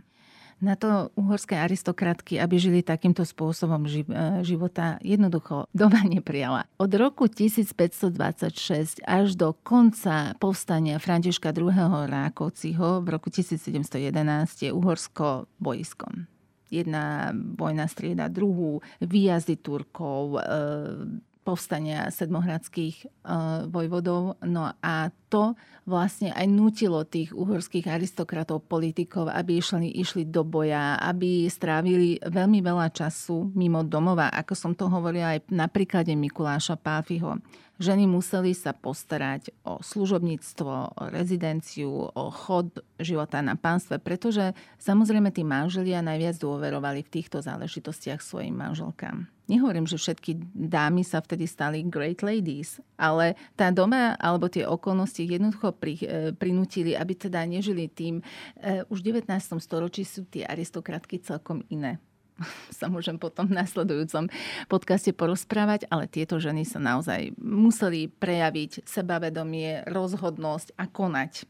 na 0.64 0.80
to 0.80 1.12
uhorské 1.20 1.60
aristokratky, 1.60 2.40
aby 2.40 2.56
žili 2.56 2.80
takýmto 2.80 3.28
spôsobom 3.28 3.84
e, 3.84 4.08
života, 4.48 4.96
jednoducho 5.04 5.68
doba 5.76 6.00
neprijala. 6.16 6.64
Od 6.80 6.92
roku 6.96 7.28
1526 7.28 9.04
až 9.04 9.28
do 9.36 9.52
konca 9.52 10.32
povstania 10.40 11.04
Františka 11.04 11.52
II. 11.52 12.08
Rákociho 12.08 13.04
v 13.04 13.08
roku 13.12 13.28
1711 13.28 13.92
je 14.64 14.70
Uhorsko 14.72 15.52
bojskom 15.60 16.32
jedna 16.74 17.30
vojna 17.38 17.86
strieda 17.86 18.26
druhú, 18.34 18.82
výjazdy 18.98 19.62
Turkov, 19.62 20.42
e, 20.42 20.44
povstania 21.44 22.08
sedmohradských 22.08 23.06
uh, 23.06 23.68
vojvodov. 23.68 24.40
No 24.48 24.72
a 24.80 25.12
to 25.28 25.60
vlastne 25.84 26.32
aj 26.32 26.48
nutilo 26.48 27.04
tých 27.04 27.36
uhorských 27.36 27.92
aristokratov, 27.92 28.64
politikov, 28.66 29.28
aby 29.28 29.60
išli, 29.60 29.92
išli 29.92 30.24
do 30.24 30.48
boja, 30.48 30.96
aby 31.04 31.46
strávili 31.52 32.18
veľmi 32.24 32.64
veľa 32.64 32.88
času 32.96 33.52
mimo 33.52 33.84
domova, 33.84 34.32
ako 34.32 34.54
som 34.56 34.72
to 34.72 34.88
hovorila 34.88 35.36
aj 35.36 35.52
na 35.52 35.68
príklade 35.68 36.16
Mikuláša 36.16 36.80
Páfiho. 36.80 37.38
Ženy 37.84 38.08
museli 38.08 38.56
sa 38.56 38.72
postarať 38.72 39.52
o 39.68 39.84
služobníctvo, 39.84 40.72
o 40.96 41.04
rezidenciu, 41.12 41.92
o 42.16 42.24
chod 42.32 42.80
života 42.96 43.44
na 43.44 43.60
pánstve, 43.60 44.00
pretože 44.00 44.56
samozrejme 44.80 45.36
tí 45.36 45.44
manželia 45.44 46.00
najviac 46.00 46.40
dôverovali 46.40 47.04
v 47.04 47.12
týchto 47.12 47.44
záležitostiach 47.44 48.24
svojim 48.24 48.56
manželkám. 48.56 49.28
Nehovorím, 49.52 49.84
že 49.84 50.00
všetky 50.00 50.40
dámy 50.56 51.04
sa 51.04 51.20
vtedy 51.20 51.44
stali 51.44 51.84
great 51.84 52.24
ladies, 52.24 52.80
ale 52.96 53.36
tá 53.60 53.68
doma 53.68 54.16
alebo 54.16 54.48
tie 54.48 54.64
okolnosti 54.64 55.20
jednoducho 55.20 55.76
pri, 55.76 56.00
e, 56.00 56.32
prinútili, 56.32 56.96
aby 56.96 57.20
teda 57.20 57.44
nežili 57.44 57.92
tým. 57.92 58.24
E, 58.64 58.88
už 58.88 59.04
v 59.04 59.12
19. 59.12 59.28
storočí 59.60 60.08
sú 60.08 60.24
tie 60.32 60.48
aristokratky 60.48 61.20
celkom 61.20 61.68
iné 61.68 62.00
sa 62.80 62.90
môžem 62.90 63.18
potom 63.18 63.48
v 63.48 63.58
následujúcom 63.58 64.30
podcaste 64.68 65.14
porozprávať, 65.14 65.86
ale 65.90 66.10
tieto 66.10 66.38
ženy 66.42 66.66
sa 66.66 66.82
naozaj 66.82 67.36
museli 67.40 68.10
prejaviť 68.10 68.86
sebavedomie, 68.86 69.86
rozhodnosť 69.90 70.76
a 70.78 70.86
konať. 70.90 71.46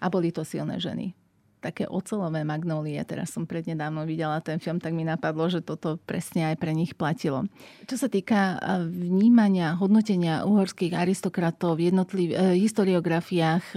A 0.00 0.06
boli 0.08 0.32
to 0.32 0.48
silné 0.48 0.80
ženy. 0.80 1.12
Také 1.60 1.84
ocelové 1.84 2.40
magnólie, 2.40 2.96
teraz 3.04 3.36
som 3.36 3.44
prednedávno 3.44 4.08
videla 4.08 4.40
ten 4.40 4.56
film, 4.56 4.80
tak 4.80 4.96
mi 4.96 5.04
napadlo, 5.04 5.44
že 5.52 5.60
toto 5.60 6.00
presne 6.08 6.48
aj 6.48 6.56
pre 6.56 6.72
nich 6.72 6.96
platilo. 6.96 7.44
Čo 7.84 8.00
sa 8.00 8.08
týka 8.08 8.56
vnímania, 8.88 9.76
hodnotenia 9.76 10.48
uhorských 10.48 10.96
aristokratov 10.96 11.76
v 11.76 11.92
jednotlivých 11.92 12.32
e, 12.32 12.64
historiografiách 12.64 13.76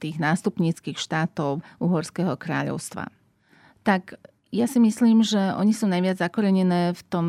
tých 0.00 0.16
nástupníckých 0.16 0.96
štátov 0.96 1.60
uhorského 1.84 2.32
kráľovstva, 2.32 3.12
tak 3.84 4.16
ja 4.48 4.64
si 4.64 4.80
myslím, 4.80 5.20
že 5.20 5.38
oni 5.60 5.76
sú 5.76 5.84
najviac 5.84 6.24
zakorenené 6.24 6.96
v, 6.96 7.02
tom, 7.12 7.26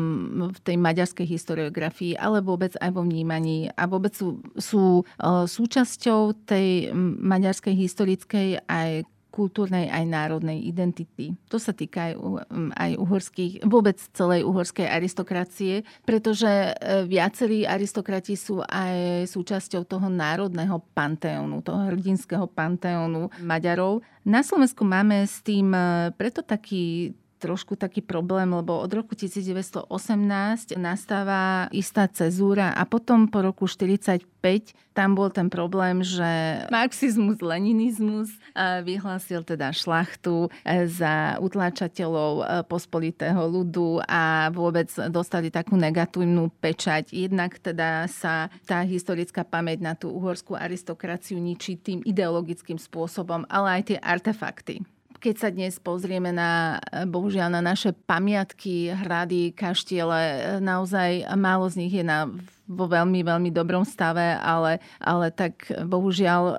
v 0.56 0.58
tej 0.64 0.76
maďarskej 0.80 1.26
historiografii, 1.28 2.16
ale 2.16 2.40
vôbec 2.40 2.72
aj 2.80 2.96
vo 2.96 3.04
vnímaní 3.04 3.68
a 3.76 3.84
vôbec 3.84 4.16
sú, 4.16 4.40
sú 4.56 5.04
uh, 5.04 5.44
súčasťou 5.44 6.32
tej 6.48 6.96
maďarskej 7.20 7.74
historickej 7.76 8.48
aj 8.64 9.04
kultúrnej 9.30 9.88
aj 9.88 10.04
národnej 10.06 10.58
identity. 10.66 11.38
To 11.48 11.56
sa 11.56 11.70
týka 11.70 12.10
aj, 12.10 12.14
aj 12.76 12.90
uhorských, 12.98 13.52
vôbec 13.64 13.96
celej 14.12 14.42
uhorskej 14.44 14.90
aristokracie, 14.90 15.86
pretože 16.02 16.50
e, 16.50 16.72
viacerí 17.06 17.64
aristokrati 17.64 18.34
sú 18.34 18.60
aj 18.66 19.30
súčasťou 19.30 19.86
toho 19.86 20.10
národného 20.10 20.82
panteónu, 20.92 21.62
toho 21.62 21.88
hrdinského 21.88 22.50
panteónu 22.50 23.30
Maďarov. 23.40 24.02
Na 24.26 24.42
Slovensku 24.42 24.82
máme 24.82 25.24
s 25.24 25.40
tým 25.40 25.70
e, 25.72 26.10
preto 26.18 26.42
taký 26.42 27.14
trošku 27.40 27.80
taký 27.80 28.04
problém, 28.04 28.52
lebo 28.52 28.76
od 28.76 28.92
roku 28.92 29.16
1918 29.16 29.88
nastáva 30.76 31.72
istá 31.72 32.04
cezúra 32.04 32.76
a 32.76 32.84
potom 32.84 33.24
po 33.24 33.40
roku 33.40 33.64
1945 33.64 34.76
tam 34.92 35.16
bol 35.16 35.32
ten 35.32 35.48
problém, 35.48 36.04
že 36.04 36.60
marxizmus, 36.68 37.40
leninizmus 37.40 38.28
vyhlásil 38.84 39.46
teda 39.46 39.72
šlachtu 39.72 40.50
e, 40.66 40.84
za 40.90 41.38
utláčateľov 41.38 42.32
e, 42.36 42.44
pospolitého 42.66 43.38
ľudu 43.38 44.02
a 44.04 44.50
vôbec 44.50 44.90
dostali 45.08 45.48
takú 45.48 45.78
negatívnu 45.78 46.50
pečať. 46.58 47.14
Jednak 47.14 47.62
teda 47.62 48.10
sa 48.10 48.50
tá 48.66 48.82
historická 48.82 49.46
pamäť 49.46 49.78
na 49.80 49.94
tú 49.94 50.10
uhorskú 50.10 50.58
aristokraciu 50.58 51.38
ničí 51.38 51.78
tým 51.78 52.02
ideologickým 52.02 52.76
spôsobom, 52.76 53.46
ale 53.46 53.80
aj 53.80 53.82
tie 53.94 53.98
artefakty 54.02 54.82
keď 55.20 55.34
sa 55.36 55.48
dnes 55.52 55.76
pozrieme 55.76 56.32
na, 56.32 56.80
bohužiaľ, 57.04 57.52
na 57.52 57.60
naše 57.60 57.92
pamiatky, 57.92 58.88
hrady, 58.88 59.52
kaštiele, 59.52 60.56
naozaj 60.64 61.28
málo 61.36 61.68
z 61.68 61.76
nich 61.84 61.92
je 61.92 62.04
na, 62.04 62.26
vo 62.64 62.88
veľmi, 62.88 63.20
veľmi 63.20 63.52
dobrom 63.52 63.84
stave, 63.84 64.40
ale, 64.40 64.80
ale 64.96 65.28
tak 65.28 65.68
bohužiaľ 65.84 66.42
e, 66.48 66.56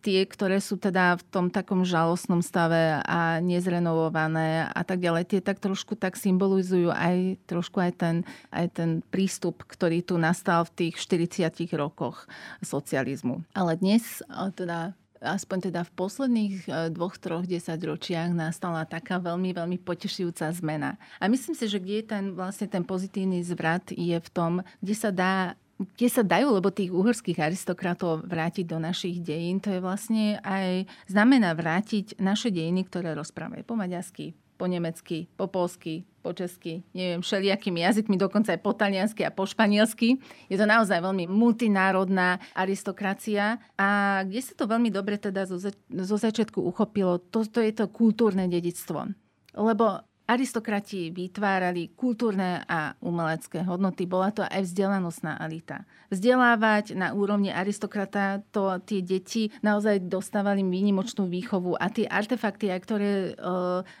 tie, 0.00 0.24
ktoré 0.24 0.58
sú 0.58 0.80
teda 0.80 1.20
v 1.20 1.22
tom 1.28 1.46
takom 1.52 1.84
žalostnom 1.84 2.40
stave 2.40 3.04
a 3.04 3.38
nezrenovované 3.44 4.72
a 4.72 4.82
tak 4.82 5.04
ďalej, 5.04 5.36
tie 5.36 5.40
tak 5.44 5.60
trošku 5.60 5.94
tak 5.94 6.16
symbolizujú 6.16 6.88
aj 6.90 7.36
trošku 7.44 7.78
aj 7.84 7.92
ten, 8.00 8.16
aj 8.50 8.66
ten 8.80 8.90
prístup, 9.12 9.62
ktorý 9.68 10.00
tu 10.00 10.16
nastal 10.16 10.64
v 10.72 10.88
tých 10.88 10.94
40 11.04 11.52
rokoch 11.76 12.24
socializmu. 12.64 13.44
Ale 13.52 13.76
dnes 13.76 14.24
teda 14.56 14.96
aspoň 15.20 15.70
teda 15.70 15.84
v 15.84 15.94
posledných 15.94 16.54
e, 16.64 16.68
dvoch, 16.90 17.20
troch 17.20 17.44
desaťročiach 17.44 18.32
nastala 18.32 18.88
taká 18.88 19.20
veľmi, 19.20 19.52
veľmi 19.52 19.78
potešujúca 19.80 20.48
zmena. 20.56 20.96
A 21.20 21.28
myslím 21.28 21.52
si, 21.52 21.68
že 21.68 21.78
kde 21.78 22.00
je 22.00 22.06
ten, 22.08 22.24
vlastne 22.32 22.66
ten 22.66 22.82
pozitívny 22.82 23.44
zvrat 23.44 23.92
je 23.92 24.16
v 24.16 24.28
tom, 24.32 24.64
kde 24.80 24.94
sa 24.96 25.12
dá 25.12 25.54
kde 25.80 26.12
sa 26.12 26.20
dajú, 26.20 26.60
lebo 26.60 26.68
tých 26.68 26.92
uhorských 26.92 27.40
aristokratov 27.40 28.28
vrátiť 28.28 28.68
do 28.68 28.76
našich 28.76 29.16
dejín, 29.24 29.64
to 29.64 29.72
je 29.72 29.80
vlastne 29.80 30.36
aj 30.44 30.84
znamená 31.08 31.56
vrátiť 31.56 32.20
naše 32.20 32.52
dejiny, 32.52 32.84
ktoré 32.84 33.16
rozprávajú 33.16 33.64
po 33.64 33.80
maďarsky, 33.80 34.36
po 34.60 34.68
nemecky, 34.68 35.32
po 35.40 35.48
polsky, 35.48 36.04
po 36.20 36.36
česky, 36.36 36.84
neviem, 36.92 37.24
všelijakými 37.24 37.80
jazykmi, 37.80 38.20
dokonca 38.20 38.52
aj 38.52 38.60
po 38.60 38.76
taliansky 38.76 39.24
a 39.24 39.32
po 39.32 39.48
španielsky. 39.48 40.20
Je 40.52 40.60
to 40.60 40.68
naozaj 40.68 41.00
veľmi 41.00 41.24
multinárodná 41.24 42.36
aristokracia 42.52 43.56
a 43.80 44.20
kde 44.28 44.40
sa 44.44 44.52
to 44.52 44.68
veľmi 44.68 44.92
dobre 44.92 45.16
teda 45.16 45.48
zo, 45.48 45.56
zo 45.88 46.16
začiatku 46.20 46.60
uchopilo, 46.60 47.16
to, 47.32 47.48
to 47.48 47.64
je 47.64 47.72
to 47.72 47.88
kultúrne 47.88 48.44
dedictvo. 48.52 49.08
Lebo 49.56 50.04
Aristokrati 50.30 51.10
vytvárali 51.10 51.90
kultúrne 51.98 52.62
a 52.70 52.94
umelecké 53.02 53.66
hodnoty. 53.66 54.06
Bola 54.06 54.30
to 54.30 54.46
aj 54.46 54.62
vzdelanostná 54.62 55.34
elita. 55.42 55.82
Vzdelávať 56.06 56.94
na 56.94 57.10
úrovni 57.10 57.50
aristokrata 57.50 58.38
to 58.54 58.78
tie 58.86 59.02
deti 59.02 59.50
naozaj 59.58 60.06
dostávali 60.06 60.62
výnimočnú 60.62 61.26
výchovu 61.26 61.74
a 61.74 61.90
tie 61.90 62.06
artefakty, 62.06 62.70
aj 62.70 62.80
ktoré 62.86 63.10
e, 63.10 63.30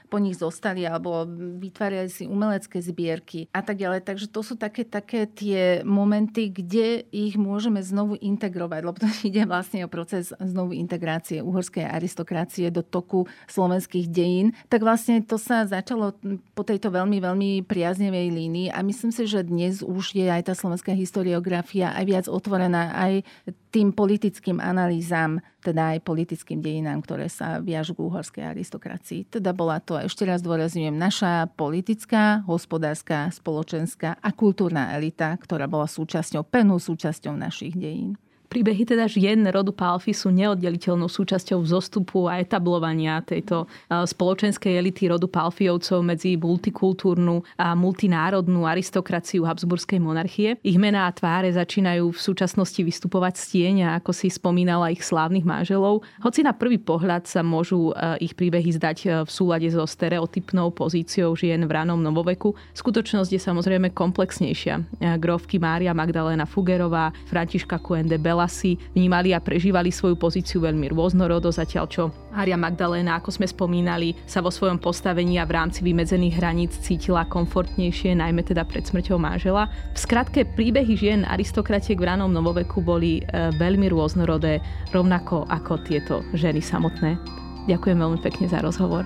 po 0.06 0.18
nich 0.22 0.38
zostali 0.38 0.86
alebo 0.86 1.26
vytvárali 1.58 2.06
si 2.06 2.30
umelecké 2.30 2.78
zbierky 2.78 3.50
a 3.50 3.66
tak 3.66 3.82
ďalej. 3.82 4.06
Takže 4.06 4.30
to 4.30 4.46
sú 4.46 4.54
také, 4.54 4.86
také 4.86 5.26
tie 5.26 5.82
momenty, 5.82 6.54
kde 6.54 7.10
ich 7.10 7.34
môžeme 7.34 7.82
znovu 7.82 8.14
integrovať, 8.22 8.80
lebo 8.86 9.02
to 9.02 9.10
ide 9.26 9.50
vlastne 9.50 9.82
o 9.82 9.90
proces 9.90 10.30
znovu 10.38 10.78
integrácie 10.78 11.42
uhorskej 11.42 11.90
aristokracie 11.90 12.70
do 12.70 12.86
toku 12.86 13.26
slovenských 13.50 14.06
dejín. 14.06 14.54
Tak 14.70 14.86
vlastne 14.86 15.26
to 15.26 15.34
sa 15.34 15.66
začalo 15.66 16.19
po 16.52 16.62
tejto 16.62 16.92
veľmi, 16.92 17.16
veľmi 17.16 17.50
priaznevej 17.64 18.28
línii 18.28 18.68
a 18.68 18.84
myslím 18.84 19.08
si, 19.08 19.24
že 19.24 19.40
dnes 19.40 19.80
už 19.80 20.12
je 20.12 20.28
aj 20.28 20.52
tá 20.52 20.54
slovenská 20.54 20.92
historiografia 20.92 21.96
aj 21.96 22.04
viac 22.04 22.26
otvorená 22.28 22.92
aj 22.92 23.24
tým 23.72 23.94
politickým 23.94 24.60
analýzam, 24.60 25.40
teda 25.64 25.96
aj 25.96 26.04
politickým 26.04 26.60
dejinám, 26.60 27.00
ktoré 27.00 27.32
sa 27.32 27.62
viažú 27.62 27.96
k 27.96 28.04
uhorskej 28.04 28.44
aristokracii. 28.52 29.32
Teda 29.32 29.56
bola 29.56 29.80
to, 29.80 29.96
ešte 29.96 30.28
raz 30.28 30.44
dôrazňujem, 30.44 30.92
naša 30.92 31.48
politická, 31.56 32.44
hospodárska, 32.44 33.32
spoločenská 33.32 34.20
a 34.20 34.28
kultúrna 34.34 34.92
elita, 34.92 35.32
ktorá 35.40 35.64
bola 35.70 35.88
súčasťou, 35.88 36.44
pevnou 36.44 36.76
súčasťou 36.76 37.32
našich 37.32 37.78
dejín. 37.78 38.20
Príbehy 38.50 38.82
teda 38.82 39.06
žien 39.06 39.46
rodu 39.46 39.70
Palfy 39.70 40.10
sú 40.10 40.34
neoddeliteľnou 40.34 41.06
súčasťou 41.06 41.62
vzostupu 41.62 42.26
a 42.26 42.42
etablovania 42.42 43.22
tejto 43.22 43.70
spoločenskej 43.86 44.74
elity 44.74 45.06
rodu 45.06 45.30
Palfiovcov 45.30 46.02
medzi 46.02 46.34
multikultúrnu 46.34 47.46
a 47.54 47.78
multinárodnú 47.78 48.66
aristokraciu 48.66 49.46
Habsburskej 49.46 50.02
monarchie. 50.02 50.58
Ich 50.66 50.82
mená 50.82 51.06
a 51.06 51.14
tváre 51.14 51.54
začínajú 51.54 52.10
v 52.10 52.18
súčasnosti 52.18 52.82
vystupovať 52.82 53.38
z 53.38 53.44
tieňa, 53.54 54.02
ako 54.02 54.10
si 54.10 54.26
spomínala 54.26 54.90
ich 54.90 55.06
slávnych 55.06 55.46
manželov. 55.46 56.02
Hoci 56.18 56.42
na 56.42 56.50
prvý 56.50 56.82
pohľad 56.82 57.30
sa 57.30 57.46
môžu 57.46 57.94
ich 58.18 58.34
príbehy 58.34 58.74
zdať 58.74 59.22
v 59.22 59.30
súlade 59.30 59.70
so 59.70 59.86
stereotypnou 59.86 60.74
pozíciou 60.74 61.38
žien 61.38 61.62
v 61.62 61.70
ranom 61.70 62.02
novoveku, 62.02 62.58
skutočnosť 62.74 63.30
je 63.30 63.38
samozrejme 63.38 63.94
komplexnejšia. 63.94 65.06
Grovky 65.22 65.62
Mária 65.62 65.94
Magdalena 65.94 66.50
Fugerová, 66.50 67.14
Františka 67.30 67.78
Kuende 67.78 68.18
Bela 68.18 68.39
hlasy 68.40 68.80
vnímali 68.96 69.36
a 69.36 69.44
prežívali 69.44 69.92
svoju 69.92 70.16
pozíciu 70.16 70.64
veľmi 70.64 70.88
rôznorodo, 70.96 71.52
zatiaľ 71.52 71.84
čo 71.92 72.02
Mária 72.32 72.56
Magdaléna, 72.56 73.20
ako 73.20 73.36
sme 73.36 73.44
spomínali, 73.44 74.16
sa 74.24 74.40
vo 74.40 74.48
svojom 74.48 74.80
postavení 74.80 75.36
a 75.36 75.44
v 75.44 75.60
rámci 75.60 75.84
vymedzených 75.84 76.40
hraníc 76.40 76.72
cítila 76.80 77.28
komfortnejšie, 77.28 78.16
najmä 78.16 78.40
teda 78.40 78.64
pred 78.64 78.88
smrťou 78.88 79.20
manžela. 79.20 79.68
V 79.92 79.98
skratke 80.00 80.48
príbehy 80.48 80.96
žien 80.96 81.20
aristokratiek 81.28 82.00
v 82.00 82.08
ranom 82.08 82.32
novoveku 82.32 82.80
boli 82.80 83.20
e, 83.20 83.52
veľmi 83.60 83.92
rôznorodé, 83.92 84.64
rovnako 84.96 85.44
ako 85.52 85.84
tieto 85.84 86.24
ženy 86.32 86.64
samotné. 86.64 87.20
Ďakujem 87.68 87.98
veľmi 88.00 88.18
pekne 88.24 88.48
za 88.48 88.64
rozhovor. 88.64 89.04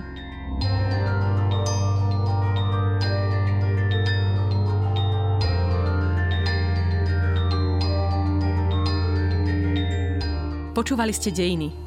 Počúvali 10.75 11.15
ste 11.15 11.31
Dejiny, 11.31 11.71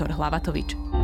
Hlavatovič. 0.00 1.03